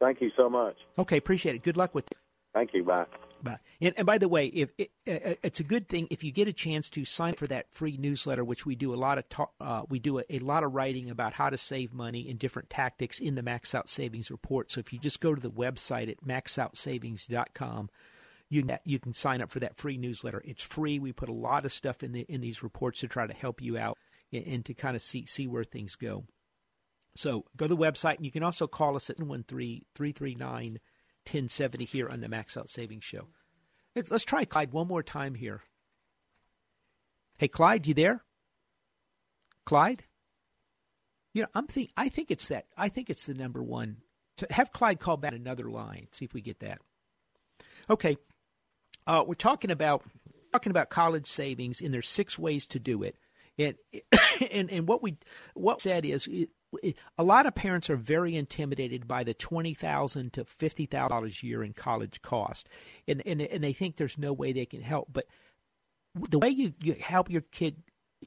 [0.00, 0.76] Thank you so much.
[0.98, 1.62] Okay, appreciate it.
[1.62, 2.18] Good luck with it.
[2.54, 2.82] Thank you.
[2.82, 3.04] Bye.
[3.80, 6.52] And, and by the way, if it, it's a good thing if you get a
[6.52, 9.82] chance to sign up for that free newsletter, which we do a lot of uh,
[9.88, 13.18] we do a, a, lot of writing about how to save money and different tactics
[13.18, 14.70] in the Max Out Savings Report.
[14.70, 17.90] So if you just go to the website at maxoutsavings.com,
[18.48, 20.42] you you can sign up for that free newsletter.
[20.44, 20.98] It's free.
[20.98, 23.62] We put a lot of stuff in the in these reports to try to help
[23.62, 23.96] you out
[24.32, 26.24] and, and to kind of see see where things go.
[27.16, 29.44] So go to the website, and you can also call us at 13
[29.94, 30.78] 339
[31.30, 33.28] 1070 here on the Max Out Savings Show.
[33.94, 35.62] Let's try Clyde one more time here.
[37.38, 38.22] Hey, Clyde, you there?
[39.64, 40.04] Clyde?
[41.32, 42.66] You know, I'm think I think it's that.
[42.76, 43.98] I think it's the number one.
[44.38, 46.08] To have Clyde call back another line.
[46.12, 46.80] See if we get that.
[47.88, 48.16] Okay,
[49.06, 50.02] uh, we're talking about
[50.52, 53.16] talking about college savings, and there's six ways to do it.
[53.58, 53.76] And
[54.50, 55.18] and and what we
[55.54, 56.28] what said is
[57.18, 61.40] a lot of parents are very intimidated by the twenty thousand to fifty thousand dollars
[61.42, 62.68] a year in college cost,
[63.08, 65.08] and, and and they think there's no way they can help.
[65.12, 65.26] But
[66.14, 67.82] the way you, you help your kid,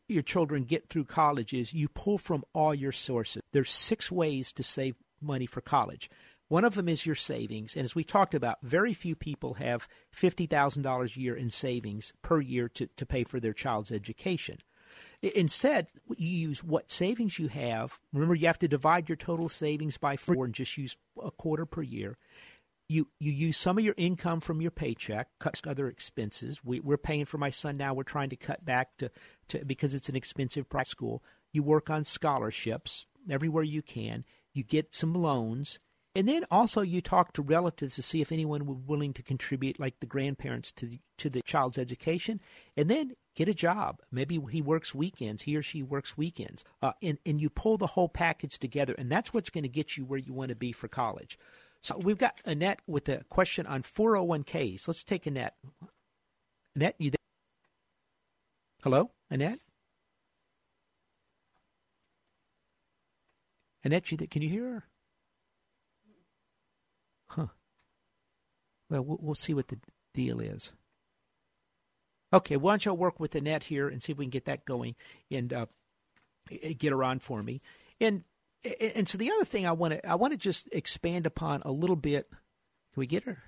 [0.08, 3.42] your children get through college is you pull from all your sources.
[3.52, 6.10] There's six ways to save money for college.
[6.50, 9.88] One of them is your savings, and as we talked about, very few people have
[10.12, 13.92] fifty thousand dollars a year in savings per year to, to pay for their child's
[13.92, 14.58] education.
[15.22, 18.00] Instead, you use what savings you have.
[18.12, 21.66] Remember, you have to divide your total savings by four and just use a quarter
[21.66, 22.18] per year.
[22.90, 26.62] You you use some of your income from your paycheck, cut other expenses.
[26.64, 27.94] We, we're paying for my son now.
[27.94, 29.10] We're trying to cut back to,
[29.48, 31.24] to because it's an expensive private school.
[31.54, 34.26] You work on scholarships everywhere you can.
[34.54, 35.80] You get some loans.
[36.16, 39.80] And then also you talk to relatives to see if anyone would willing to contribute,
[39.80, 42.40] like the grandparents, to the, to the child's education.
[42.78, 44.00] And then get a job.
[44.12, 45.44] Maybe he works weekends.
[45.44, 46.64] He or she works weekends.
[46.84, 49.98] Uh, and, and you pull the whole package together, and that's what's going to get
[49.98, 51.40] you where you want to be for college.
[51.82, 54.88] So we've got Annette with a question on 401ks.
[54.88, 55.56] Let's take Annette.
[56.76, 57.18] Annette, you there?
[58.84, 59.60] Hello, Annette?
[63.84, 64.28] Annette, you there?
[64.28, 64.84] can you hear her?
[67.36, 67.48] Huh.
[68.90, 69.80] Well, we'll see what the
[70.14, 70.74] deal is.
[72.32, 74.46] Okay, why don't you all work with Annette here and see if we can get
[74.46, 74.96] that going
[75.32, 75.66] and uh,
[76.78, 77.62] get her on for me.
[78.00, 78.24] And
[78.96, 81.72] and so the other thing I want to I want to just expand upon a
[81.72, 82.30] little bit.
[82.30, 83.44] Can we get her?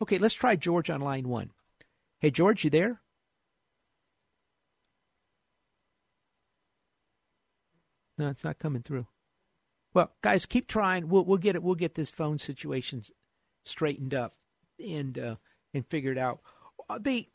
[0.00, 1.50] Okay, let's try George on line one.
[2.20, 3.00] Hey, George, you there?
[8.16, 9.06] No, it's not coming through.
[9.94, 11.08] Well, guys, keep trying.
[11.08, 11.62] We'll we'll get it.
[11.62, 13.02] We'll get this phone situation
[13.64, 14.34] straightened up
[14.78, 15.36] and uh,
[15.74, 16.40] and figured out.
[16.88, 17.28] Uh, they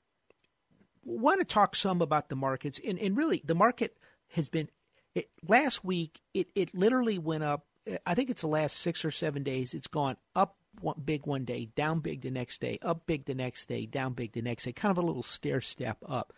[1.04, 3.98] want to talk some about the markets, and, and really the market
[4.30, 4.70] has been.
[5.16, 7.66] It, last week, it, it literally went up.
[8.06, 9.74] I think it's the last six or seven days.
[9.74, 13.36] It's gone up one, big one day, down big the next day, up big the
[13.36, 14.72] next day, down big the next day.
[14.72, 16.34] Kind of a little stair step up.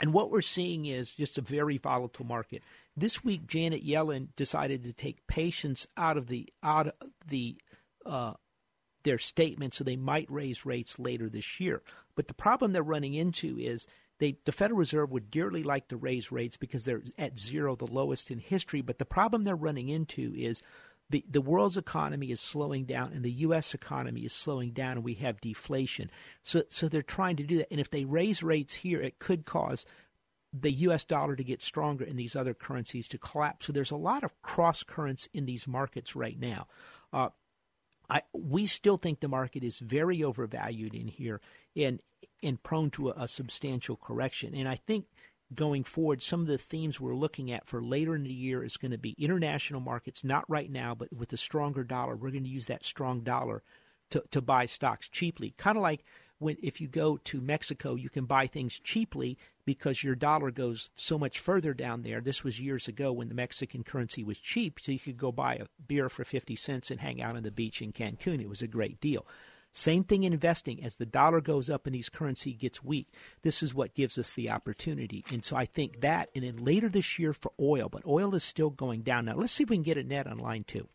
[0.00, 2.62] And what we're seeing is just a very volatile market.
[2.96, 6.94] This week, Janet Yellen decided to take patience out of the out of
[7.26, 7.56] the
[8.04, 8.34] uh,
[9.04, 11.82] their statement, so they might raise rates later this year.
[12.16, 13.86] But the problem they're running into is
[14.18, 17.86] they, the Federal Reserve would dearly like to raise rates because they're at zero, the
[17.86, 18.80] lowest in history.
[18.80, 20.62] But the problem they're running into is
[21.10, 23.74] the, the world's economy is slowing down and the U.S.
[23.74, 26.10] economy is slowing down and we have deflation.
[26.42, 27.70] So, so they're trying to do that.
[27.70, 29.86] And if they raise rates here, it could cause
[30.52, 31.04] the U.S.
[31.04, 33.66] dollar to get stronger and these other currencies to collapse.
[33.66, 36.68] So there's a lot of cross currents in these markets right now.
[37.12, 37.30] Uh,
[38.08, 41.40] I, we still think the market is very overvalued in here
[41.74, 42.00] and
[42.42, 44.54] and prone to a, a, substantial correction.
[44.54, 45.06] And I think
[45.54, 48.76] going forward, some of the themes we're looking at for later in the year is
[48.76, 52.16] going to be international markets, not right now, but with a stronger dollar.
[52.16, 53.62] We're going to use that strong dollar
[54.10, 56.04] to, to buy stocks cheaply, kind of like
[56.38, 60.90] when if you go to Mexico, you can buy things cheaply because your dollar goes
[60.94, 62.20] so much further down there.
[62.20, 65.54] This was years ago when the Mexican currency was cheap, so you could go buy
[65.54, 68.40] a beer for 50 cents and hang out on the beach in Cancun.
[68.40, 69.26] It was a great deal.
[69.76, 70.84] Same thing in investing.
[70.84, 73.08] As the dollar goes up and these currency gets weak,
[73.42, 75.24] this is what gives us the opportunity.
[75.32, 78.44] And so I think that, and then later this year for oil, but oil is
[78.44, 79.24] still going down.
[79.24, 80.86] Now let's see if we can get Annette on line two.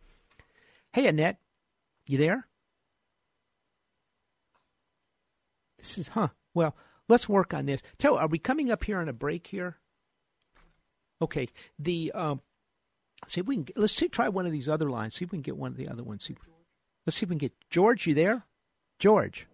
[0.93, 1.39] Hey, Annette,
[2.07, 2.47] you there?
[5.77, 6.29] This is, huh?
[6.53, 6.73] Well,
[7.09, 7.81] let's work on this.
[7.97, 9.77] Tell, are we coming up here on a break here?
[11.21, 11.49] Okay.
[11.77, 12.39] The um,
[13.27, 13.67] see if we can.
[13.75, 14.07] Let's see.
[14.07, 15.15] Try one of these other lines.
[15.15, 16.23] See if we can get one of the other ones.
[16.23, 16.37] See,
[17.05, 18.07] let's see if we can get George.
[18.07, 18.45] You there,
[18.99, 19.47] George?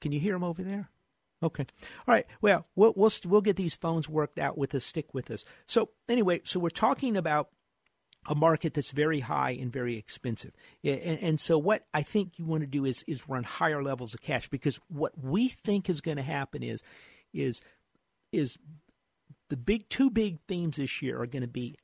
[0.00, 0.90] Can you hear him over there?
[1.42, 1.66] Okay.
[2.06, 2.26] All right.
[2.40, 4.84] Well, we'll we'll we'll get these phones worked out with us.
[4.84, 5.44] Stick with us.
[5.66, 7.48] So anyway, so we're talking about
[8.26, 10.52] a market that's very high and very expensive.
[10.82, 14.14] And, and, so what I think you want to do is is run higher levels
[14.14, 16.82] of cash because what we think is going to happen is
[17.34, 17.62] is
[18.32, 18.58] is
[19.50, 21.76] the big two big themes this year are going to be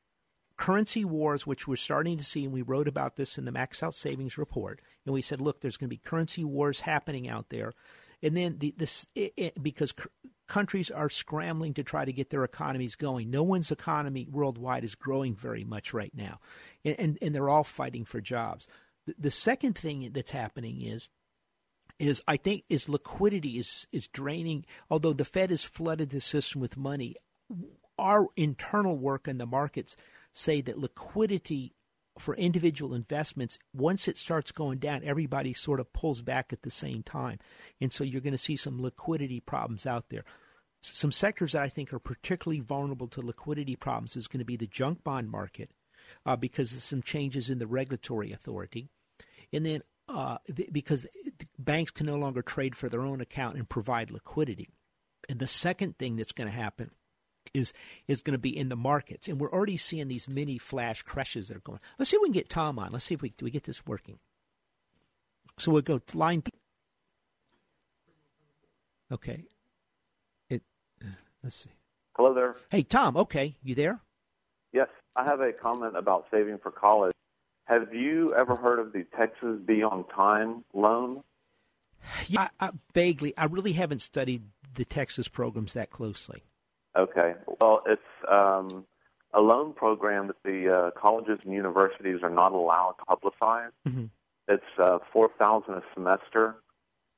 [0.61, 3.83] currency wars, which we're starting to see, and we wrote about this in the Max
[3.83, 4.81] Out Savings Report.
[5.05, 7.73] And we said, look, there's going to be currency wars happening out there
[8.23, 9.95] and then the, this it, it, because
[10.47, 13.31] countries are scrambling to try to get their economies going.
[13.31, 16.41] No one's economy worldwide is growing very much right now,
[16.85, 18.69] and and, and they're all fighting for jobs.
[19.07, 21.09] The, the second thing that's happening is
[21.99, 24.65] is I think is liquidity is is draining.
[24.91, 27.17] Although the Fed has flooded the system with money,
[27.99, 29.97] our internal work in the markets
[30.33, 31.75] say that liquidity
[32.19, 36.71] for individual investments, once it starts going down, everybody sort of pulls back at the
[36.71, 37.39] same time.
[37.81, 40.25] And so you're going to see some liquidity problems out there.
[40.83, 44.57] Some sectors that I think are particularly vulnerable to liquidity problems is going to be
[44.57, 45.71] the junk bond market
[46.25, 48.89] uh, because of some changes in the regulatory authority.
[49.53, 50.39] And then uh,
[50.73, 51.07] because
[51.59, 54.69] banks can no longer trade for their own account and provide liquidity.
[55.29, 56.91] And the second thing that's going to happen
[57.55, 57.73] is
[58.07, 61.49] is going to be in the markets, and we're already seeing these mini flash crashes
[61.49, 61.81] that are going.
[61.99, 62.93] Let's see if we can get Tom on.
[62.93, 64.19] Let's see if we do we get this working.
[65.59, 66.43] So we'll go to line.
[69.13, 69.45] Okay.
[70.49, 70.63] It.
[71.03, 71.09] Uh,
[71.43, 71.71] let's see.
[72.17, 72.57] Hello there.
[72.71, 73.17] Hey Tom.
[73.17, 74.01] Okay, you there?
[74.73, 77.13] Yes, I have a comment about saving for college.
[77.65, 81.23] Have you ever heard of the Texas B-On-Time loan?
[82.27, 83.37] Yeah, I, I, vaguely.
[83.37, 84.43] I really haven't studied
[84.75, 86.43] the Texas programs that closely.
[86.97, 87.35] Okay.
[87.61, 88.85] Well, it's um,
[89.33, 93.71] a loan program that the uh, colleges and universities are not allowed to publicize.
[93.89, 94.07] Mm-hmm.
[94.49, 96.57] It's uh, four thousand a semester.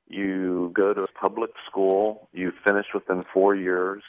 [0.09, 2.29] You go to a public school.
[2.33, 4.03] You finish within four years,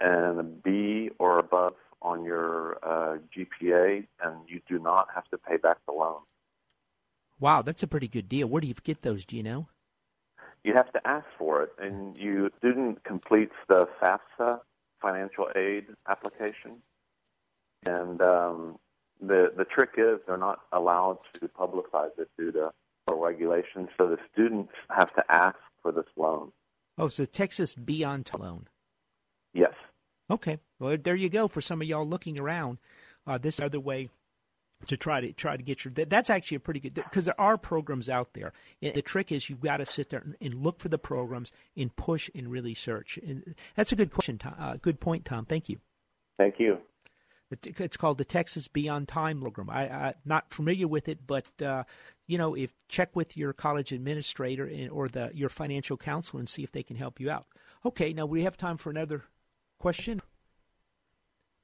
[0.00, 5.38] and a B or above on your uh, GPA, and you do not have to
[5.38, 6.20] pay back the loan.
[7.40, 8.48] Wow, that's a pretty good deal.
[8.48, 9.24] Where do you get those?
[9.24, 9.68] Do you know?
[10.64, 14.58] You have to ask for it, and you student completes the FAFSA
[15.00, 16.82] financial aid application.
[17.86, 18.78] And um,
[19.20, 22.72] the the trick is they're not allowed to publicize it due to
[23.14, 26.52] regulations, so the students have to ask for this loan.
[26.98, 28.68] Oh, so Texas Be on loan.
[29.54, 29.72] Yes.
[30.30, 30.58] Okay.
[30.78, 31.48] Well, there you go.
[31.48, 32.78] For some of y'all looking around,
[33.26, 34.10] uh, this other way
[34.86, 37.58] to try to try to get your that's actually a pretty good because there are
[37.58, 40.88] programs out there and the trick is you've got to sit there and look for
[40.88, 45.00] the programs and push and really search and that's a good question tom, uh, good
[45.00, 45.78] point tom thank you
[46.36, 46.78] thank you
[47.50, 49.70] it's called the Texas B-On-Time program.
[49.70, 51.84] I, am not familiar with it, but uh,
[52.26, 56.62] you know, if check with your college administrator or the your financial counselor and see
[56.62, 57.46] if they can help you out.
[57.86, 59.24] Okay, now we have time for another
[59.78, 60.20] question.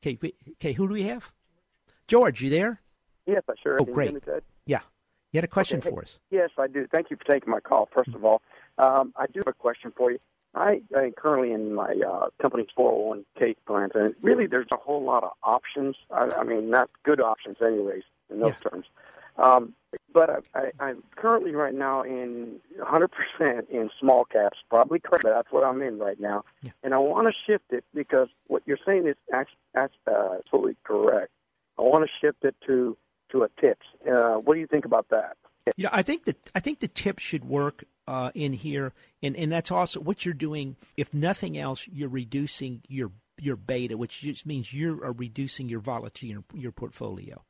[0.03, 0.19] Okay,
[0.53, 1.33] okay, who do we have?
[2.09, 2.81] George, you there?
[3.27, 3.79] Yes, I sure.
[3.81, 4.15] Oh, great.
[4.67, 4.81] Yeah.
[5.33, 5.91] You had a question okay.
[5.91, 6.19] for us.
[6.31, 6.87] Yes, I do.
[6.87, 8.43] Thank you for taking my call, 1st of all.
[8.79, 10.19] Um, I do have a question for you.
[10.55, 15.25] I, am currently in my uh, company's 401k plan, and really there's a whole lot
[15.25, 15.97] of options.
[16.11, 18.71] I, I mean, not good options, anyways, in those yeah.
[18.71, 18.87] terms.
[19.37, 19.75] Um,
[20.13, 23.09] but I, I, I'm currently right now in 100%
[23.69, 25.25] in small caps, probably correct.
[25.25, 26.71] That's what I'm in right now, yeah.
[26.85, 29.17] and I want to shift it because what you're saying is
[29.75, 31.33] absolutely correct.
[31.77, 32.97] I want to shift it to
[33.35, 33.87] to a tips.
[34.11, 35.37] Uh, what do you think about that?
[35.77, 38.93] Yeah, I think that I think the tips should work uh, in here,
[39.23, 40.77] and and that's also what you're doing.
[40.97, 45.81] If nothing else, you're reducing your your beta, which just means you are reducing your
[45.81, 47.43] volatility in your, your portfolio.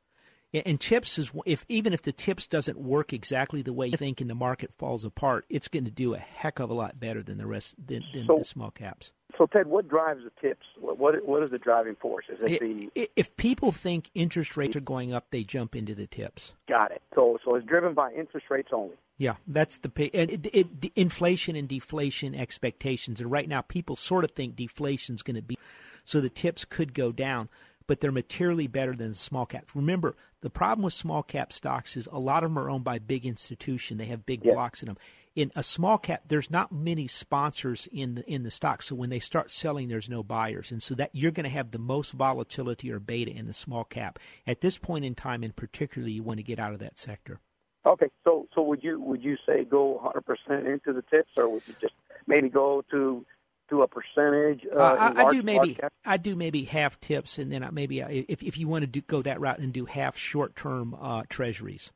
[0.53, 4.21] And tips is if even if the tips doesn't work exactly the way you think
[4.21, 7.21] and the market falls apart, it's going to do a heck of a lot better
[7.21, 9.11] than the rest than, than so, the small caps.
[9.37, 10.65] So Ted, what drives the tips?
[10.79, 12.25] What what, what is the driving force?
[12.29, 16.07] Is it, the if people think interest rates are going up, they jump into the
[16.07, 16.53] tips.
[16.67, 17.01] Got it.
[17.13, 18.95] So so it's driven by interest rates only.
[19.17, 20.09] Yeah, that's the pay.
[20.13, 25.15] And it, it, inflation and deflation expectations, and right now people sort of think deflation
[25.15, 25.57] is going to be,
[26.03, 27.47] so the tips could go down
[27.87, 29.75] but they're materially better than the small caps.
[29.75, 32.99] Remember, the problem with small cap stocks is a lot of them are owned by
[32.99, 33.97] big institutions.
[33.97, 34.97] They have big blocks in them.
[35.35, 38.81] In a small cap, there's not many sponsors in the in the stock.
[38.81, 41.71] So when they start selling, there's no buyers, and so that you're going to have
[41.71, 44.17] the most volatility or beta in the small cap
[44.47, 45.43] at this point in time.
[45.43, 47.39] and particularly you want to get out of that sector.
[47.85, 50.01] Okay, so so would you would you say go
[50.49, 51.93] 100% into the tips, or would you just
[52.25, 53.25] maybe go to
[53.69, 54.65] to a percentage?
[54.73, 55.79] Uh, uh, I, large, I do maybe?
[56.05, 58.87] I do maybe half tips, and then I maybe I, if if you want to
[58.87, 61.91] do, go that route and do half short term uh, treasuries.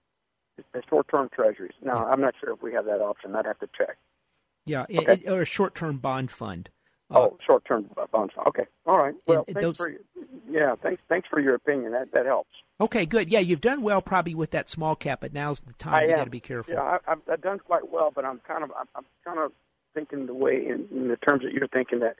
[0.89, 1.73] Short term treasuries.
[1.81, 3.35] Now I'm not sure if we have that option.
[3.35, 3.97] I'd have to check.
[4.65, 5.13] Yeah, Okay.
[5.23, 6.69] it- or a short term bond fund.
[7.11, 8.47] Uh, oh, short term bond fund.
[8.47, 9.15] Okay, all right.
[9.25, 9.91] Well, thanks those- for
[10.49, 11.91] yeah, thanks thanks for your opinion.
[11.91, 12.51] That that helps.
[12.81, 13.29] Okay, good.
[13.31, 16.11] Yeah, you've done well probably with that small cap, but now's the time I you
[16.11, 16.17] am.
[16.17, 16.73] got to be careful.
[16.75, 19.51] Yeah, I, I've, I've done quite well, but I'm kind of I'm, I'm kind of
[19.93, 22.15] thinking the way in, in the terms that you're thinking that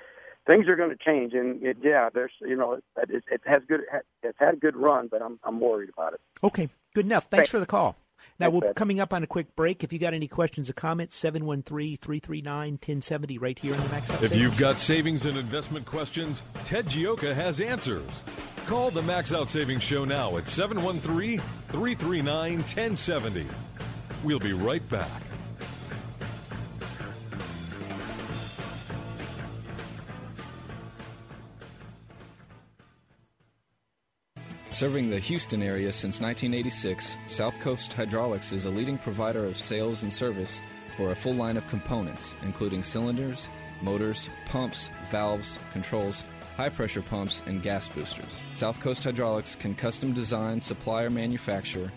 [0.47, 3.61] things are going to change, and it, yeah, there's you know it, it, it has
[3.67, 3.81] good
[4.23, 6.21] it's had a good run, but I'm I'm worried about it.
[6.43, 7.25] Okay, good enough.
[7.25, 7.49] Thanks Thanks.
[7.51, 7.95] for the call.
[8.39, 9.83] Now, we're coming up on a quick break.
[9.83, 14.29] If you got any questions or comments, 713-339-1070 right here in the Max Out If
[14.29, 18.23] Savings you've got savings and investment questions, Ted Gioka has answers.
[18.65, 23.45] Call the Max Out Savings Show now at 713 339 1070.
[24.23, 25.09] We'll be right back.
[34.79, 40.03] Serving the Houston area since 1986, South Coast Hydraulics is a leading provider of sales
[40.03, 40.61] and service
[40.95, 43.49] for a full line of components, including cylinders,
[43.81, 46.23] motors, pumps, valves, controls,
[46.55, 48.31] high pressure pumps, and gas boosters.
[48.53, 51.91] South Coast Hydraulics can custom design, supply, or manufacture,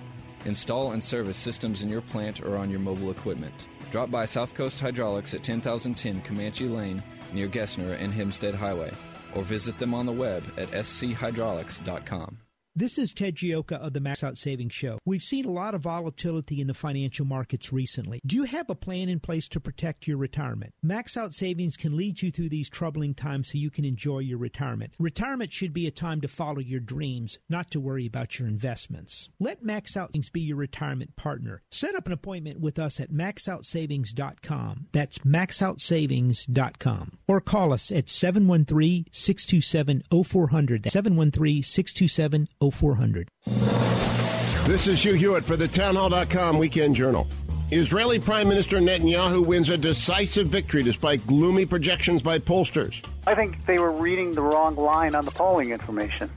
[0.45, 3.69] install, and service systems in your plant or on your mobile equipment.
[3.93, 7.01] Drop by South Coast Hydraulics at 10010 Comanche Lane
[7.33, 8.91] near Gessner and Hempstead Highway,
[9.37, 12.42] or visit them on the web at schydraulics.com.
[12.75, 14.99] This is Ted Gioka of the Max Out Savings Show.
[15.05, 18.19] We've seen a lot of volatility in the financial markets recently.
[18.25, 20.73] Do you have a plan in place to protect your retirement?
[20.83, 24.39] Max Out Savings can lead you through these troubling times so you can enjoy your
[24.39, 24.95] retirement.
[24.99, 29.29] Retirement should be a time to follow your dreams, not to worry about your investments.
[29.39, 31.61] Let Max Out Savings be your retirement partner.
[31.71, 34.87] Set up an appointment with us at maxoutsavings.com.
[34.93, 37.19] That's maxoutsavings.com.
[37.29, 40.91] Or call us at 713 627 0400.
[40.91, 43.29] 713 627 0400.
[44.67, 47.27] This is Hugh Hewitt for the Townhall.com Weekend Journal.
[47.73, 53.03] Israeli Prime Minister Netanyahu wins a decisive victory despite gloomy projections by pollsters.
[53.27, 56.29] I think they were reading the wrong line on the polling information.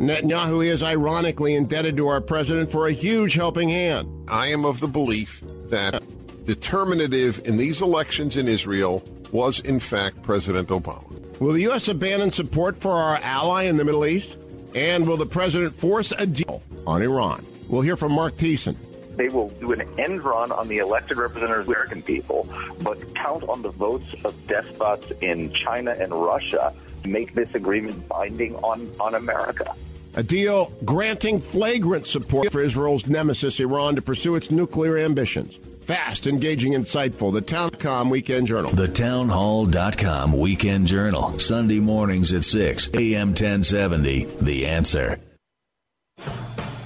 [0.00, 4.08] Netanyahu is ironically indebted to our president for a huge helping hand.
[4.28, 6.02] I am of the belief that
[6.46, 11.38] determinative in these elections in Israel was, in fact, President Obama.
[11.38, 11.88] Will the U.S.
[11.88, 14.38] abandon support for our ally in the Middle East?
[14.78, 17.44] And will the president force a deal on Iran?
[17.68, 18.76] We'll hear from Mark Thiessen.
[19.16, 22.48] They will do an end run on the elected representatives of American people,
[22.84, 26.72] but count on the votes of despots in China and Russia
[27.02, 29.74] to make this agreement binding on, on America.
[30.14, 35.58] A deal granting flagrant support for Israel's nemesis, Iran, to pursue its nuclear ambitions.
[35.88, 37.32] Fast, engaging, insightful.
[37.32, 38.70] The Town.com Weekend Journal.
[38.70, 41.38] The Townhall.com Weekend Journal.
[41.38, 43.28] Sunday mornings at 6 a.m.
[43.28, 44.26] 1070.
[44.42, 45.18] The answer.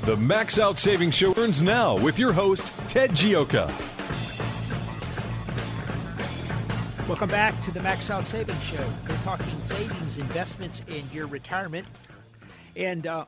[0.04, 3.66] The Max Out Savings Show earns now with your host, Ted Gioka.
[7.08, 8.88] Welcome back to the Max Out Savings Show.
[9.08, 11.88] We're talking savings, investments, and your retirement.
[12.76, 13.24] And uh,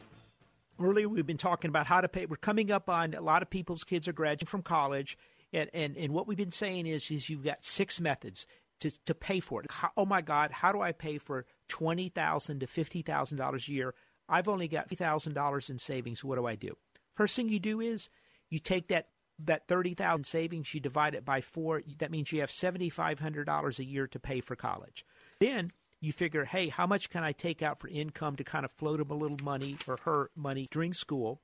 [0.81, 2.27] earlier we've been talking about how to pay.
[2.27, 5.19] We're coming up on a lot of people's kids are graduating from college,
[5.55, 8.47] and and, and what we've been saying is is you've got six methods
[8.81, 9.71] to to pay for it.
[9.71, 13.69] How, oh my God, how do I pay for twenty thousand to fifty thousand dollars
[13.69, 13.95] a year?
[14.29, 16.25] I've only got fifty thousand dollars in savings.
[16.25, 16.77] What do I do?
[17.15, 18.11] First thing you do is
[18.51, 21.83] you take that that thirty thousand savings, you divide it by four.
[21.99, 25.05] That means you have seventy five hundred dollars a year to pay for college.
[25.41, 28.71] Then you figure, hey, how much can I take out for income to kind of
[28.73, 31.41] float him a little money or her money during school?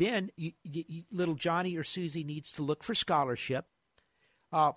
[0.00, 3.66] Then you, you, little Johnny or Susie needs to look for scholarship,
[4.50, 4.72] uh,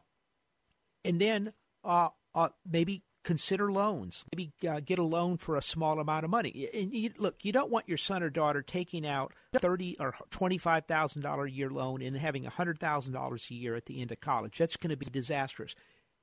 [1.06, 1.54] and then
[1.84, 4.26] uh, uh, maybe consider loans.
[4.36, 6.70] Maybe uh, get a loan for a small amount of money.
[6.74, 10.88] And you, look, you don't want your son or daughter taking out thirty or twenty-five
[10.88, 14.12] thousand dollar a year loan and having hundred thousand dollars a year at the end
[14.12, 14.58] of college.
[14.58, 15.74] That's going to be disastrous.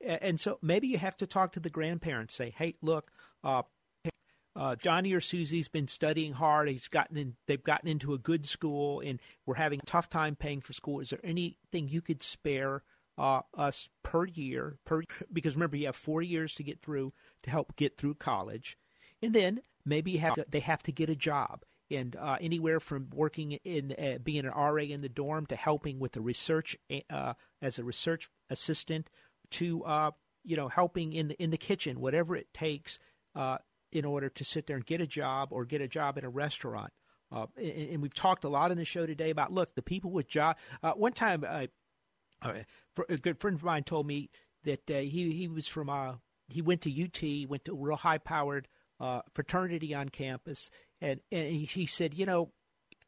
[0.02, 2.34] And so maybe you have to talk to the grandparents.
[2.34, 3.10] Say, hey, look,
[4.60, 6.68] uh, Johnny or Susie's been studying hard.
[6.68, 10.36] He's gotten in, they've gotten into a good school, and we're having a tough time
[10.36, 11.00] paying for school.
[11.00, 12.82] Is there anything you could spare
[13.16, 14.76] uh, us per year?
[14.84, 15.02] Per
[15.32, 18.76] because remember, you have four years to get through to help get through college,
[19.22, 21.64] and then maybe have to, they have to get a job.
[21.90, 25.98] and uh, anywhere from working in uh, being an RA in the dorm to helping
[25.98, 26.76] with the research
[27.08, 27.32] uh,
[27.62, 29.08] as a research assistant
[29.52, 30.10] to uh,
[30.44, 32.98] you know helping in the in the kitchen, whatever it takes
[33.34, 33.56] uh,
[33.92, 36.30] in order to sit there and get a job or get a job in a
[36.30, 36.92] restaurant.
[37.32, 40.10] Uh, and, and, we've talked a lot in the show today about look the people
[40.10, 40.56] with job.
[40.96, 41.68] one time, a
[43.22, 44.30] good friend of mine told me
[44.64, 45.88] that he he was from
[46.48, 48.66] he went to UT, went to a real high powered
[49.32, 50.70] fraternity on campus
[51.00, 52.52] and and he, he said, you know,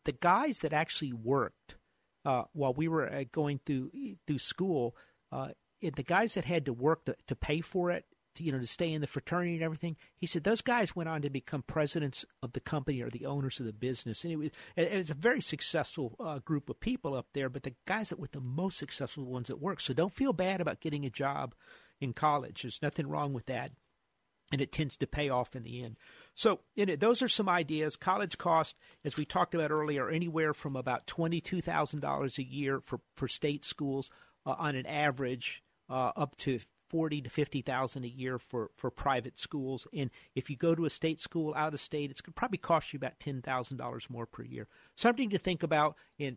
[0.04, 1.76] the guys that actually worked
[2.24, 3.90] uh, while we were uh, going through
[4.26, 4.96] through school,
[5.30, 5.48] uh,
[5.80, 8.04] the guys that had to work to, to pay for it,
[8.38, 9.96] you know, to stay in the fraternity and everything.
[10.16, 13.60] He said those guys went on to become presidents of the company or the owners
[13.60, 17.14] of the business, and it was, it was a very successful uh, group of people
[17.14, 17.48] up there.
[17.48, 19.80] But the guys that were the most successful ones at work.
[19.80, 21.54] So don't feel bad about getting a job
[22.00, 22.62] in college.
[22.62, 23.72] There's nothing wrong with that
[24.52, 25.96] and it tends to pay off in the end.
[26.34, 27.96] So, it, those are some ideas.
[27.96, 32.80] College cost, as we talked about earlier, anywhere from about twenty-two thousand dollars a year
[32.80, 34.10] for for state schools
[34.46, 36.60] uh, on an average, uh, up to
[36.92, 39.88] forty to fifty thousand a year for for private schools.
[39.92, 42.58] And if you go to a state school out of state, it's going to probably
[42.58, 44.68] cost you about ten thousand dollars more per year.
[44.94, 45.96] Something to think about.
[46.20, 46.36] And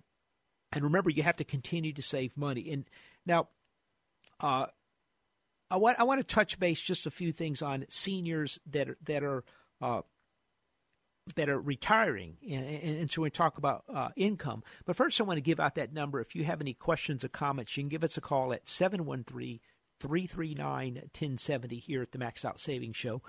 [0.71, 2.71] and remember, you have to continue to save money.
[2.71, 2.89] And
[3.25, 3.49] now.
[4.41, 4.65] Uh,
[5.71, 8.97] I want I want to touch base just a few things on seniors that are,
[9.05, 9.43] that are
[9.81, 10.01] uh,
[11.35, 14.63] that are retiring, and, and, and so we talk about uh, income.
[14.85, 16.21] But first, I want to give out that number.
[16.21, 19.59] If you have any questions or comments, you can give us a call at 713
[19.99, 23.21] 339 1070 here at the Max Out Savings Show.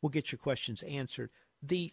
[0.00, 1.30] We'll get your questions answered.
[1.62, 1.92] The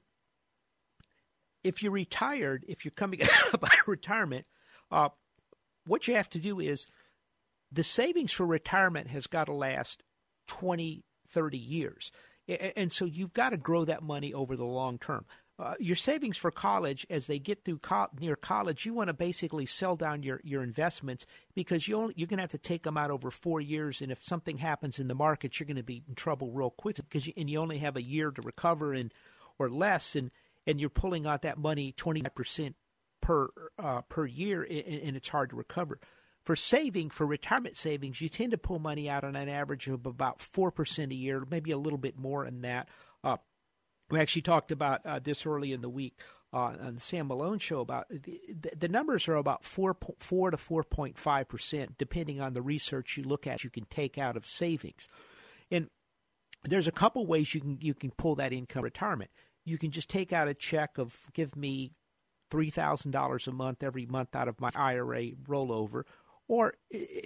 [1.64, 3.22] if you're retired, if you're coming
[3.54, 4.46] about retirement,
[4.92, 5.10] uh,
[5.86, 6.88] what you have to do is
[7.72, 10.04] the savings for retirement has got to last
[10.48, 12.12] 20, 30 years.
[12.48, 15.26] And so you've got to grow that money over the long term.
[15.60, 19.14] Uh, your savings for college, as they get through co- near college, you want to
[19.14, 22.84] basically sell down your, your investments because you only, you're going to have to take
[22.84, 24.00] them out over four years.
[24.00, 26.98] And if something happens in the market, you're going to be in trouble real quick
[26.98, 29.12] because you, and you only have a year to recover and
[29.58, 30.30] or less, and
[30.68, 32.76] and you're pulling out that money 25 percent
[33.20, 33.50] per
[33.80, 36.00] uh, per year, and, and it's hard to recover.
[36.44, 40.06] For saving, for retirement savings, you tend to pull money out on an average of
[40.06, 42.88] about 4% a year, maybe a little bit more than that.
[43.22, 43.36] Uh,
[44.10, 46.20] we actually talked about uh, this early in the week
[46.54, 48.40] uh, on the Sam Malone show about the,
[48.78, 53.46] the numbers are about 4, 4 to 4.5 percent, depending on the research you look
[53.48, 53.64] at.
[53.64, 55.10] You can take out of savings,
[55.70, 55.90] and
[56.64, 59.32] there's a couple ways you can you can pull that income retirement.
[59.66, 61.92] You can just take out a check of give me
[62.50, 66.04] three thousand dollars a month every month out of my IRA rollover,
[66.48, 66.76] or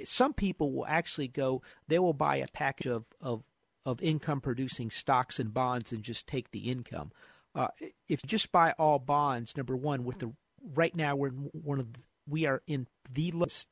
[0.04, 3.44] some people will actually go, they will buy a package of, of,
[3.86, 7.12] of income producing stocks and bonds and just take the income.
[7.54, 7.68] Uh,
[8.08, 10.32] if you just buy all bonds, number one, with the
[10.74, 13.68] right now we're one of the, we are in the lowest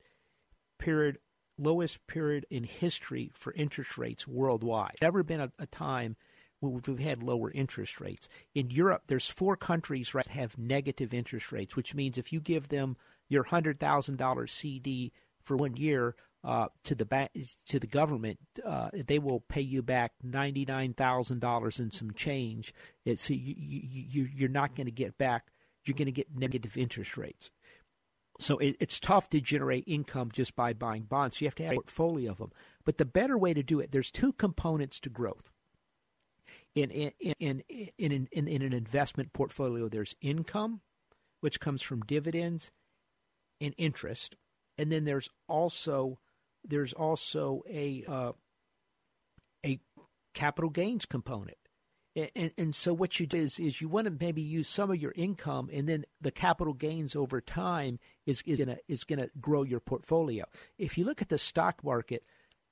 [0.79, 1.17] period,
[1.57, 4.95] lowest period in history for interest rates worldwide.
[5.01, 6.15] Never been a, a time
[6.59, 8.27] when we've had lower interest rates.
[8.53, 12.67] In Europe, there's four countries right have negative interest rates, which means if you give
[12.67, 12.97] them
[13.29, 17.29] your hundred thousand dollar CD for one year uh, to the ba-
[17.67, 22.11] to the government, uh, they will pay you back ninety nine thousand dollars and some
[22.13, 22.73] change.
[23.05, 25.47] It's you, you you're not going to get back.
[25.85, 27.51] You're going to get negative interest rates.
[28.39, 31.41] So it, it's tough to generate income just by buying bonds.
[31.41, 32.51] You have to have a portfolio of them.
[32.85, 35.51] But the better way to do it, there's two components to growth.
[36.73, 37.63] In in in
[37.97, 40.81] in, in, in an investment portfolio, there's income,
[41.41, 42.71] which comes from dividends
[43.59, 44.37] and interest
[44.79, 46.19] and then there's also
[46.63, 48.31] there's also a uh,
[49.65, 49.79] a
[50.33, 51.57] capital gains component.
[52.35, 54.99] And, and, so what you do is, is you want to maybe use some of
[54.99, 59.63] your income, and then the capital gains over time is, is gonna is gonna grow
[59.63, 60.45] your portfolio.
[60.77, 62.23] If you look at the stock market,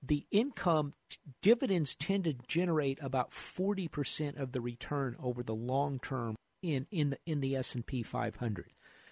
[0.02, 0.96] the income
[1.42, 6.88] dividends tend to generate about forty percent of the return over the long term in
[6.92, 8.72] in the in the S and P 500.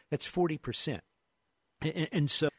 [0.09, 1.03] That's forty percent,
[1.81, 2.49] and, and so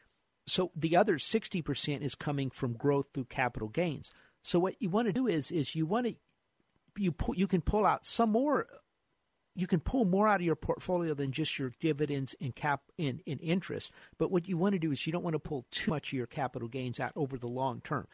[0.57, 4.11] so the other 60% is coming from growth through capital gains.
[4.41, 6.15] So what you want to do is is you want to
[6.97, 8.65] you pull, you can pull out some more
[9.53, 13.21] you can pull more out of your portfolio than just your dividends and cap in,
[13.27, 13.91] in interest.
[14.17, 16.17] But what you want to do is you don't want to pull too much of
[16.17, 18.07] your capital gains out over the long term.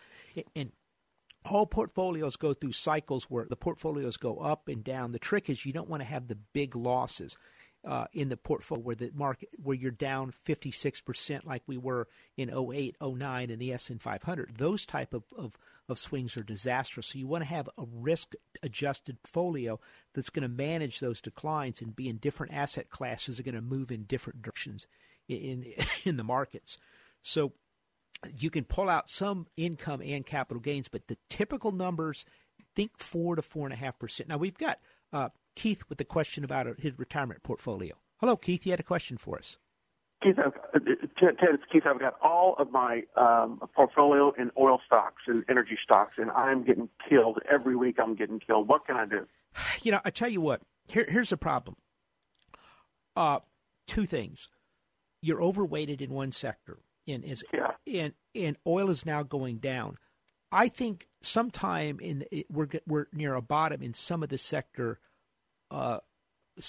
[0.54, 0.74] And
[1.46, 5.12] all portfolios go through cycles where the portfolios go up and down.
[5.12, 7.38] The trick is you don't want to have the big losses.
[7.86, 12.08] Uh, in the portfolio where the market where you're down 56% like we were
[12.38, 15.58] in 08 09 in the S&P 500 those type of, of,
[15.90, 17.08] of swings are disastrous.
[17.08, 19.80] So you want to have a risk adjusted portfolio
[20.14, 23.62] that's going to manage those declines and be in different asset classes are going to
[23.62, 24.88] move in different directions
[25.28, 25.66] in
[26.06, 26.78] in the markets.
[27.22, 27.54] So
[28.40, 32.26] you can pull out some income and capital gains but the typical numbers
[32.76, 34.30] think four to four and a half percent.
[34.30, 34.80] Now we've got
[35.12, 37.96] uh, Keith with a question about his retirement portfolio.
[38.18, 38.66] Hello, Keith.
[38.66, 39.58] You had a question for us.
[40.24, 40.80] Keith, I've, uh,
[41.20, 41.84] Ted, it's Keith.
[41.86, 46.64] I've got all of my um, portfolio in oil stocks and energy stocks, and I'm
[46.64, 47.98] getting killed every week.
[48.02, 48.68] I'm getting killed.
[48.68, 49.28] What can I do?
[49.84, 50.62] You know, I tell you what.
[50.88, 51.76] Here, here's the problem.
[53.18, 53.40] Uh,
[53.86, 54.50] two things.
[55.22, 57.72] You're overweighted in one sector, and is yeah.
[57.86, 59.96] and and oil is now going down.
[60.52, 65.00] I think sometime in we're we're near a bottom in some of the sector
[65.74, 66.00] uh,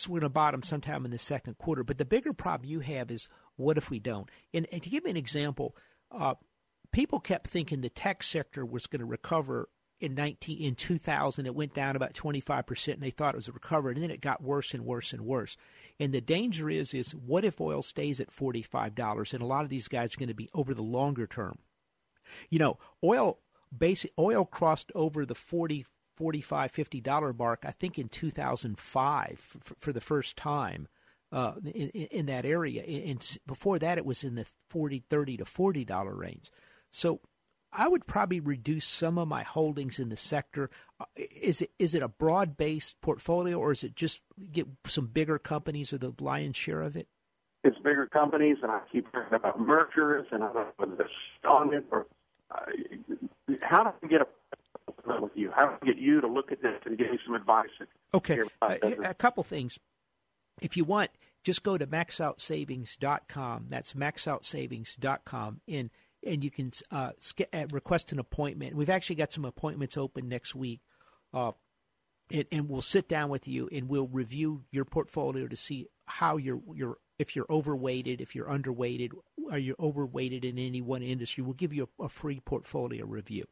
[0.08, 1.84] going to bottom sometime in the second quarter.
[1.84, 4.28] But the bigger problem you have is what if we don't?
[4.52, 5.76] And, and to give you an example,
[6.10, 6.34] uh,
[6.90, 9.68] people kept thinking the tech sector was going to recover
[10.00, 13.52] in 19 in 2000 it went down about 25% and they thought it was a
[13.52, 15.56] recovery and then it got worse and worse and worse
[16.00, 19.70] and the danger is is what if oil stays at $45 and a lot of
[19.70, 21.58] these guys are going to be over the longer term
[22.50, 23.38] you know oil
[23.76, 25.86] basic oil crossed over the 40
[26.16, 30.88] 45 50 dollar mark i think in 2005 for, for the first time
[31.34, 32.82] uh, in, in, that area.
[32.84, 36.50] And before that it was in the 40 30 to 40 dollar range.
[36.90, 37.20] So
[37.72, 40.70] i would probably reduce some of my holdings in the sector.
[41.00, 45.06] Uh, is it is it a broad based portfolio or is it just get some
[45.06, 47.08] bigger companies or the lion's share of it?
[47.64, 51.50] It's bigger companies and i keep hearing about mergers and i don't know whether they're
[51.50, 52.06] on it or
[52.52, 52.60] uh,
[53.60, 54.26] how do I get a
[55.20, 55.50] with you?
[55.54, 57.68] How do I get you to look at this and give me some advice?
[58.12, 59.78] Okay, uh, a couple things.
[60.62, 61.10] If you want,
[61.42, 63.66] just go to maxoutsavings.com.
[63.68, 65.90] That's maxoutsavings.com, and
[66.26, 67.10] and you can uh,
[67.52, 68.76] uh, request an appointment.
[68.76, 70.80] We've actually got some appointments open next week,
[71.32, 71.52] uh,
[72.32, 76.36] and, and we'll sit down with you and we'll review your portfolio to see how
[76.36, 79.10] you're you're if you're overweighted, if you're underweighted,
[79.50, 81.44] are you overweighted in any one industry?
[81.44, 83.44] We'll give you a, a free portfolio review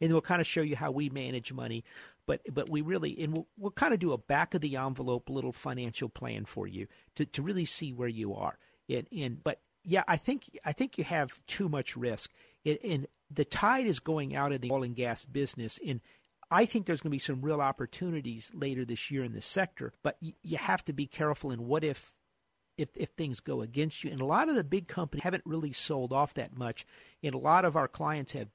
[0.00, 1.84] and we'll kind of show you how we manage money.
[2.26, 5.30] But but we really and we'll, we'll kind of do a back of the envelope
[5.30, 6.86] little financial plan for you
[7.16, 8.58] to, to really see where you are.
[8.88, 12.30] And, and but yeah, I think I think you have too much risk.
[12.64, 15.78] And, and the tide is going out of the oil and gas business.
[15.86, 16.00] And
[16.50, 19.92] I think there's going to be some real opportunities later this year in the sector.
[20.02, 21.50] But you have to be careful.
[21.50, 22.12] And what if
[22.78, 24.10] if, if things go against you.
[24.10, 26.86] And a lot of the big companies haven't really sold off that much.
[27.22, 28.48] And a lot of our clients have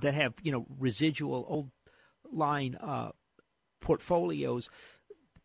[0.00, 1.70] that have you know residual old
[2.30, 3.10] line uh,
[3.80, 4.70] portfolios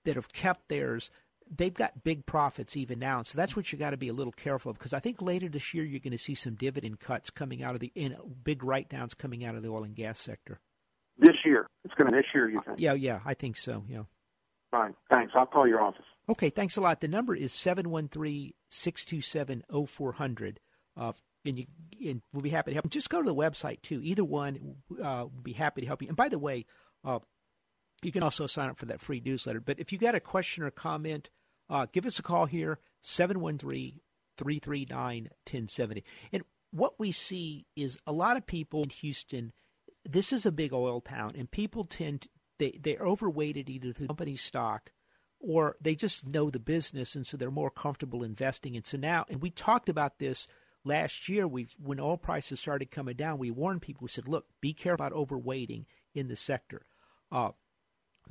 [0.04, 1.10] that have kept theirs
[1.56, 3.24] they've got big profits even now.
[3.24, 5.50] So that's what you got to be a little careful of because I think later
[5.50, 8.64] this year you're going to see some dividend cuts coming out of the in big
[8.64, 10.60] write downs coming out of the oil and gas sector.
[11.18, 12.50] This year, it's going to this year.
[12.50, 12.80] You think?
[12.80, 13.84] Yeah, yeah, I think so.
[13.88, 14.04] Yeah.
[14.72, 14.96] Fine.
[15.10, 15.34] Thanks.
[15.36, 16.06] I'll call your office.
[16.28, 16.50] Okay.
[16.50, 17.02] Thanks a lot.
[17.02, 20.60] The number is seven one three six two seven zero four hundred.
[20.98, 21.14] Uh,
[21.46, 21.66] and you
[22.06, 22.90] and we'll be happy to help.
[22.90, 24.02] Just go to the website too.
[24.04, 26.08] Either one, uh, we'll be happy to help you.
[26.08, 26.66] And by the way,
[27.06, 27.20] uh,
[28.02, 29.62] you can also sign up for that free newsletter.
[29.62, 31.30] But if you got a question or comment,
[31.70, 34.00] uh, give us a call here 713
[34.38, 36.04] 339 1070.
[36.32, 39.54] And what we see is a lot of people in Houston.
[40.06, 42.30] This is a big oil town, and people tend to,
[42.60, 44.92] they they're overweighted either through company stock
[45.40, 48.76] or they just know the business, and so they're more comfortable investing.
[48.76, 50.48] And so now, and we talked about this
[50.84, 54.06] last year we when oil prices started coming down, we warned people.
[54.06, 56.86] We said, look, be careful about overweighting in the sector.
[57.32, 57.52] Uh,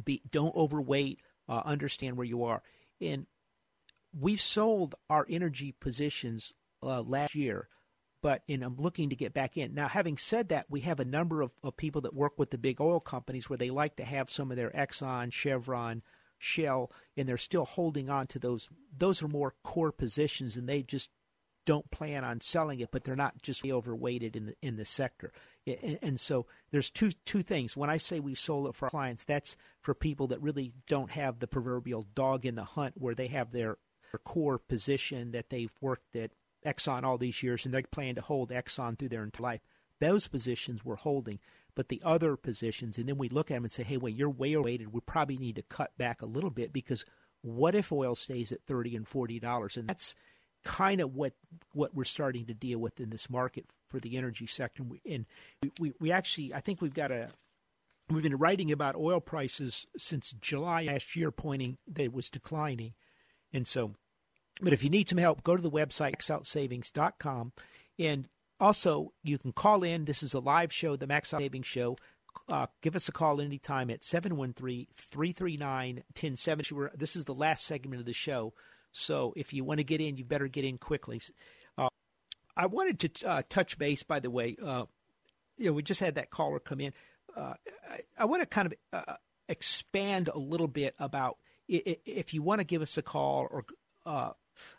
[0.05, 1.21] be, don't overweight.
[1.49, 2.63] Uh, understand where you are.
[3.01, 3.27] And
[4.19, 7.69] we've sold our energy positions uh, last year,
[8.23, 9.75] but and I'm looking to get back in.
[9.75, 12.59] Now, having said that, we have a number of, of people that work with the
[12.59, 16.03] big oil companies where they like to have some of their Exxon, Chevron,
[16.39, 18.69] Shell, and they're still holding on to those.
[18.97, 21.11] Those are more core positions, and they just
[21.65, 25.33] don't plan on selling it, but they're not just overweighted in the in the sector.
[26.03, 27.77] And, so there's two two things.
[27.77, 31.39] When I say we sold it for clients, that's for people that really don't have
[31.39, 33.79] the proverbial dog in the hunt, where they have their,
[34.11, 36.33] their core position that they've worked at
[36.67, 39.61] Exxon all these years, and they plan to hold Exxon through their entire life.
[40.01, 41.39] Those positions we're holding,
[41.77, 44.31] but the other positions, and then we look at them and say, "Hey, wait, you're
[44.31, 44.93] way overweighted.
[44.93, 47.05] We probably need to cut back a little bit because
[47.41, 50.17] what if oil stays at thirty and forty dollars?" And that's
[50.65, 51.35] kind of what
[51.73, 54.83] what we're starting to deal with in this market for the energy sector.
[55.09, 55.27] And
[55.63, 57.29] we, we, we actually, I think we've got a
[58.11, 62.95] we've been writing about oil prices since July last year, pointing that it was declining.
[63.53, 63.95] And so,
[64.61, 67.53] but if you need some help, go to the website maxoutsavings.com.
[67.99, 68.29] And
[68.61, 70.05] also, you can call in.
[70.05, 71.97] This is a live show, the Max Out Savings Show.
[72.49, 76.97] Uh, give us a call anytime at 713 339 1070.
[76.97, 78.55] This is the last segment of the show.
[78.93, 81.21] So if you want to get in, you better get in quickly.
[81.77, 81.89] Uh,
[82.57, 84.57] I wanted to uh, touch base, by the way.
[84.63, 84.85] Uh,
[85.57, 86.93] you know, we just had that caller come in.
[87.37, 87.55] Uh,
[87.91, 89.15] I, I, want to kind of uh,
[89.49, 91.39] expand a little bit about
[91.69, 93.65] if you want to give us a call or
[94.05, 94.33] uh,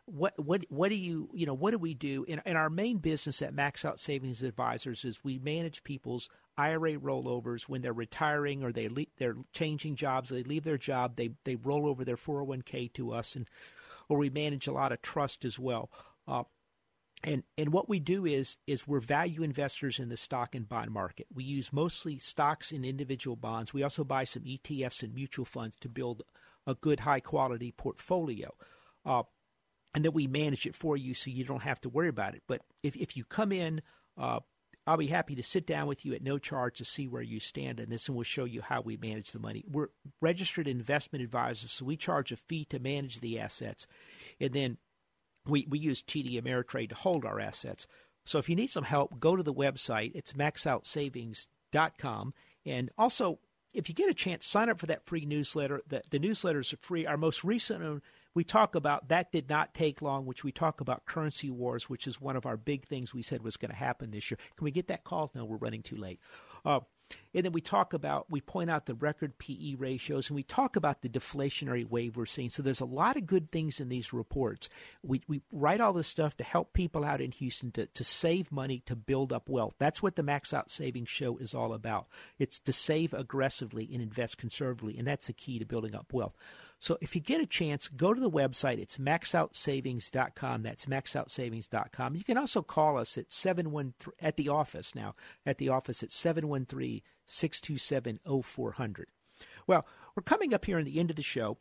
[0.06, 2.98] what what what do you you know what do we do in, in our main
[2.98, 8.64] business at Max Out Savings Advisors is we manage people's IRA rollovers when they're retiring
[8.64, 12.18] or they le- they're changing jobs they leave their job they they roll over their
[12.18, 13.48] 401k to us and
[14.10, 15.90] or we manage a lot of trust as well
[16.28, 16.44] uh,
[17.24, 20.92] and and what we do is is we're value investors in the stock and bond
[20.92, 21.28] market.
[21.34, 23.74] We use mostly stocks and individual bonds.
[23.74, 26.24] We also buy some ETFs and mutual funds to build
[26.68, 28.54] a good high quality portfolio.
[29.06, 29.24] Uh,
[29.96, 32.44] and then we manage it for you so you don't have to worry about it.
[32.48, 33.82] But if, if you come in,
[34.18, 34.40] uh,
[34.86, 37.40] I'll be happy to sit down with you at no charge to see where you
[37.40, 39.64] stand in this, and we'll show you how we manage the money.
[39.70, 39.88] We're
[40.20, 43.88] registered investment advisors, so we charge a fee to manage the assets.
[44.42, 44.78] And then
[45.46, 47.88] we, we use TD Ameritrade to hold our assets.
[48.26, 50.12] So if you need some help, go to the website.
[50.16, 52.34] It's maxoutsavings.com.
[52.66, 53.40] And also,
[53.74, 55.82] if you get a chance, sign up for that free newsletter.
[55.88, 57.06] The, the newsletters are free.
[57.06, 58.02] Our most recent
[58.34, 62.08] we talk about that did not take long, which we talk about currency wars, which
[62.08, 64.38] is one of our big things we said was going to happen this year.
[64.58, 65.32] Can we get that call?
[65.36, 66.20] No, we're running too late.
[66.66, 66.80] Uh,
[67.34, 70.76] and then we talk about, we point out the record PE ratios, and we talk
[70.76, 72.50] about the deflationary wave we're seeing.
[72.50, 74.70] So there's a lot of good things in these reports.
[75.04, 78.52] We, we write all this stuff to help people out in Houston to, to save
[78.52, 79.76] money, to build up wealth.
[79.80, 82.08] That's what the Max Out Savings Show is all about.
[82.40, 86.36] It's to save aggressively and invest conservatively, and that's the key to building up wealth.
[86.84, 88.78] So if you get a chance, go to the website.
[88.78, 90.64] It's maxoutsavings.com.
[90.64, 92.16] That's maxoutsavings.com.
[92.18, 95.16] You can also call us at 713 at the office now,
[95.46, 99.08] at the office at 713 627 0400.
[99.66, 101.58] Well, we're coming up here in the end of the show.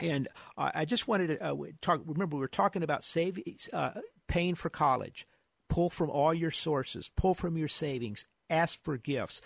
[0.00, 2.00] And uh, I just wanted to uh, talk.
[2.04, 3.38] Remember, we were talking about save,
[3.72, 3.92] uh,
[4.26, 5.24] paying for college.
[5.68, 7.12] Pull from all your sources.
[7.16, 8.24] Pull from your savings.
[8.50, 9.40] Ask for gifts.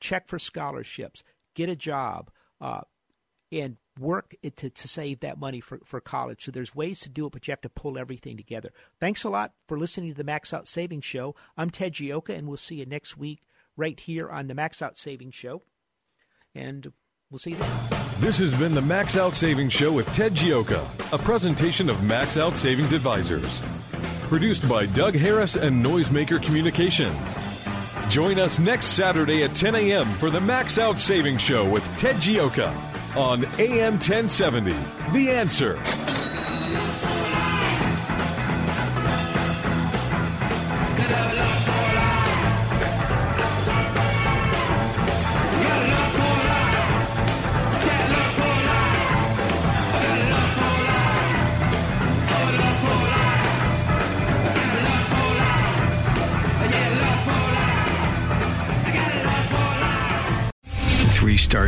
[0.00, 1.22] Check for scholarships.
[1.54, 2.32] Get a job.
[3.52, 6.44] And work to, to save that money for, for college.
[6.44, 8.70] So there's ways to do it, but you have to pull everything together.
[9.00, 11.34] Thanks a lot for listening to the Max Out Savings Show.
[11.56, 13.40] I'm Ted Gioka, and we'll see you next week
[13.76, 15.62] right here on the Max Out Savings Show.
[16.54, 16.92] And
[17.30, 17.70] we'll see you then.
[18.18, 22.36] This has been the Max Out Savings Show with Ted Gioka, a presentation of Max
[22.36, 23.60] Out Savings Advisors.
[24.28, 27.36] Produced by Doug Harris and Noisemaker Communications.
[28.08, 30.06] Join us next Saturday at 10 a.m.
[30.06, 32.72] for the Max Out Savings Show with Ted Gioka
[33.16, 34.72] on AM 1070.
[35.12, 36.05] The answer.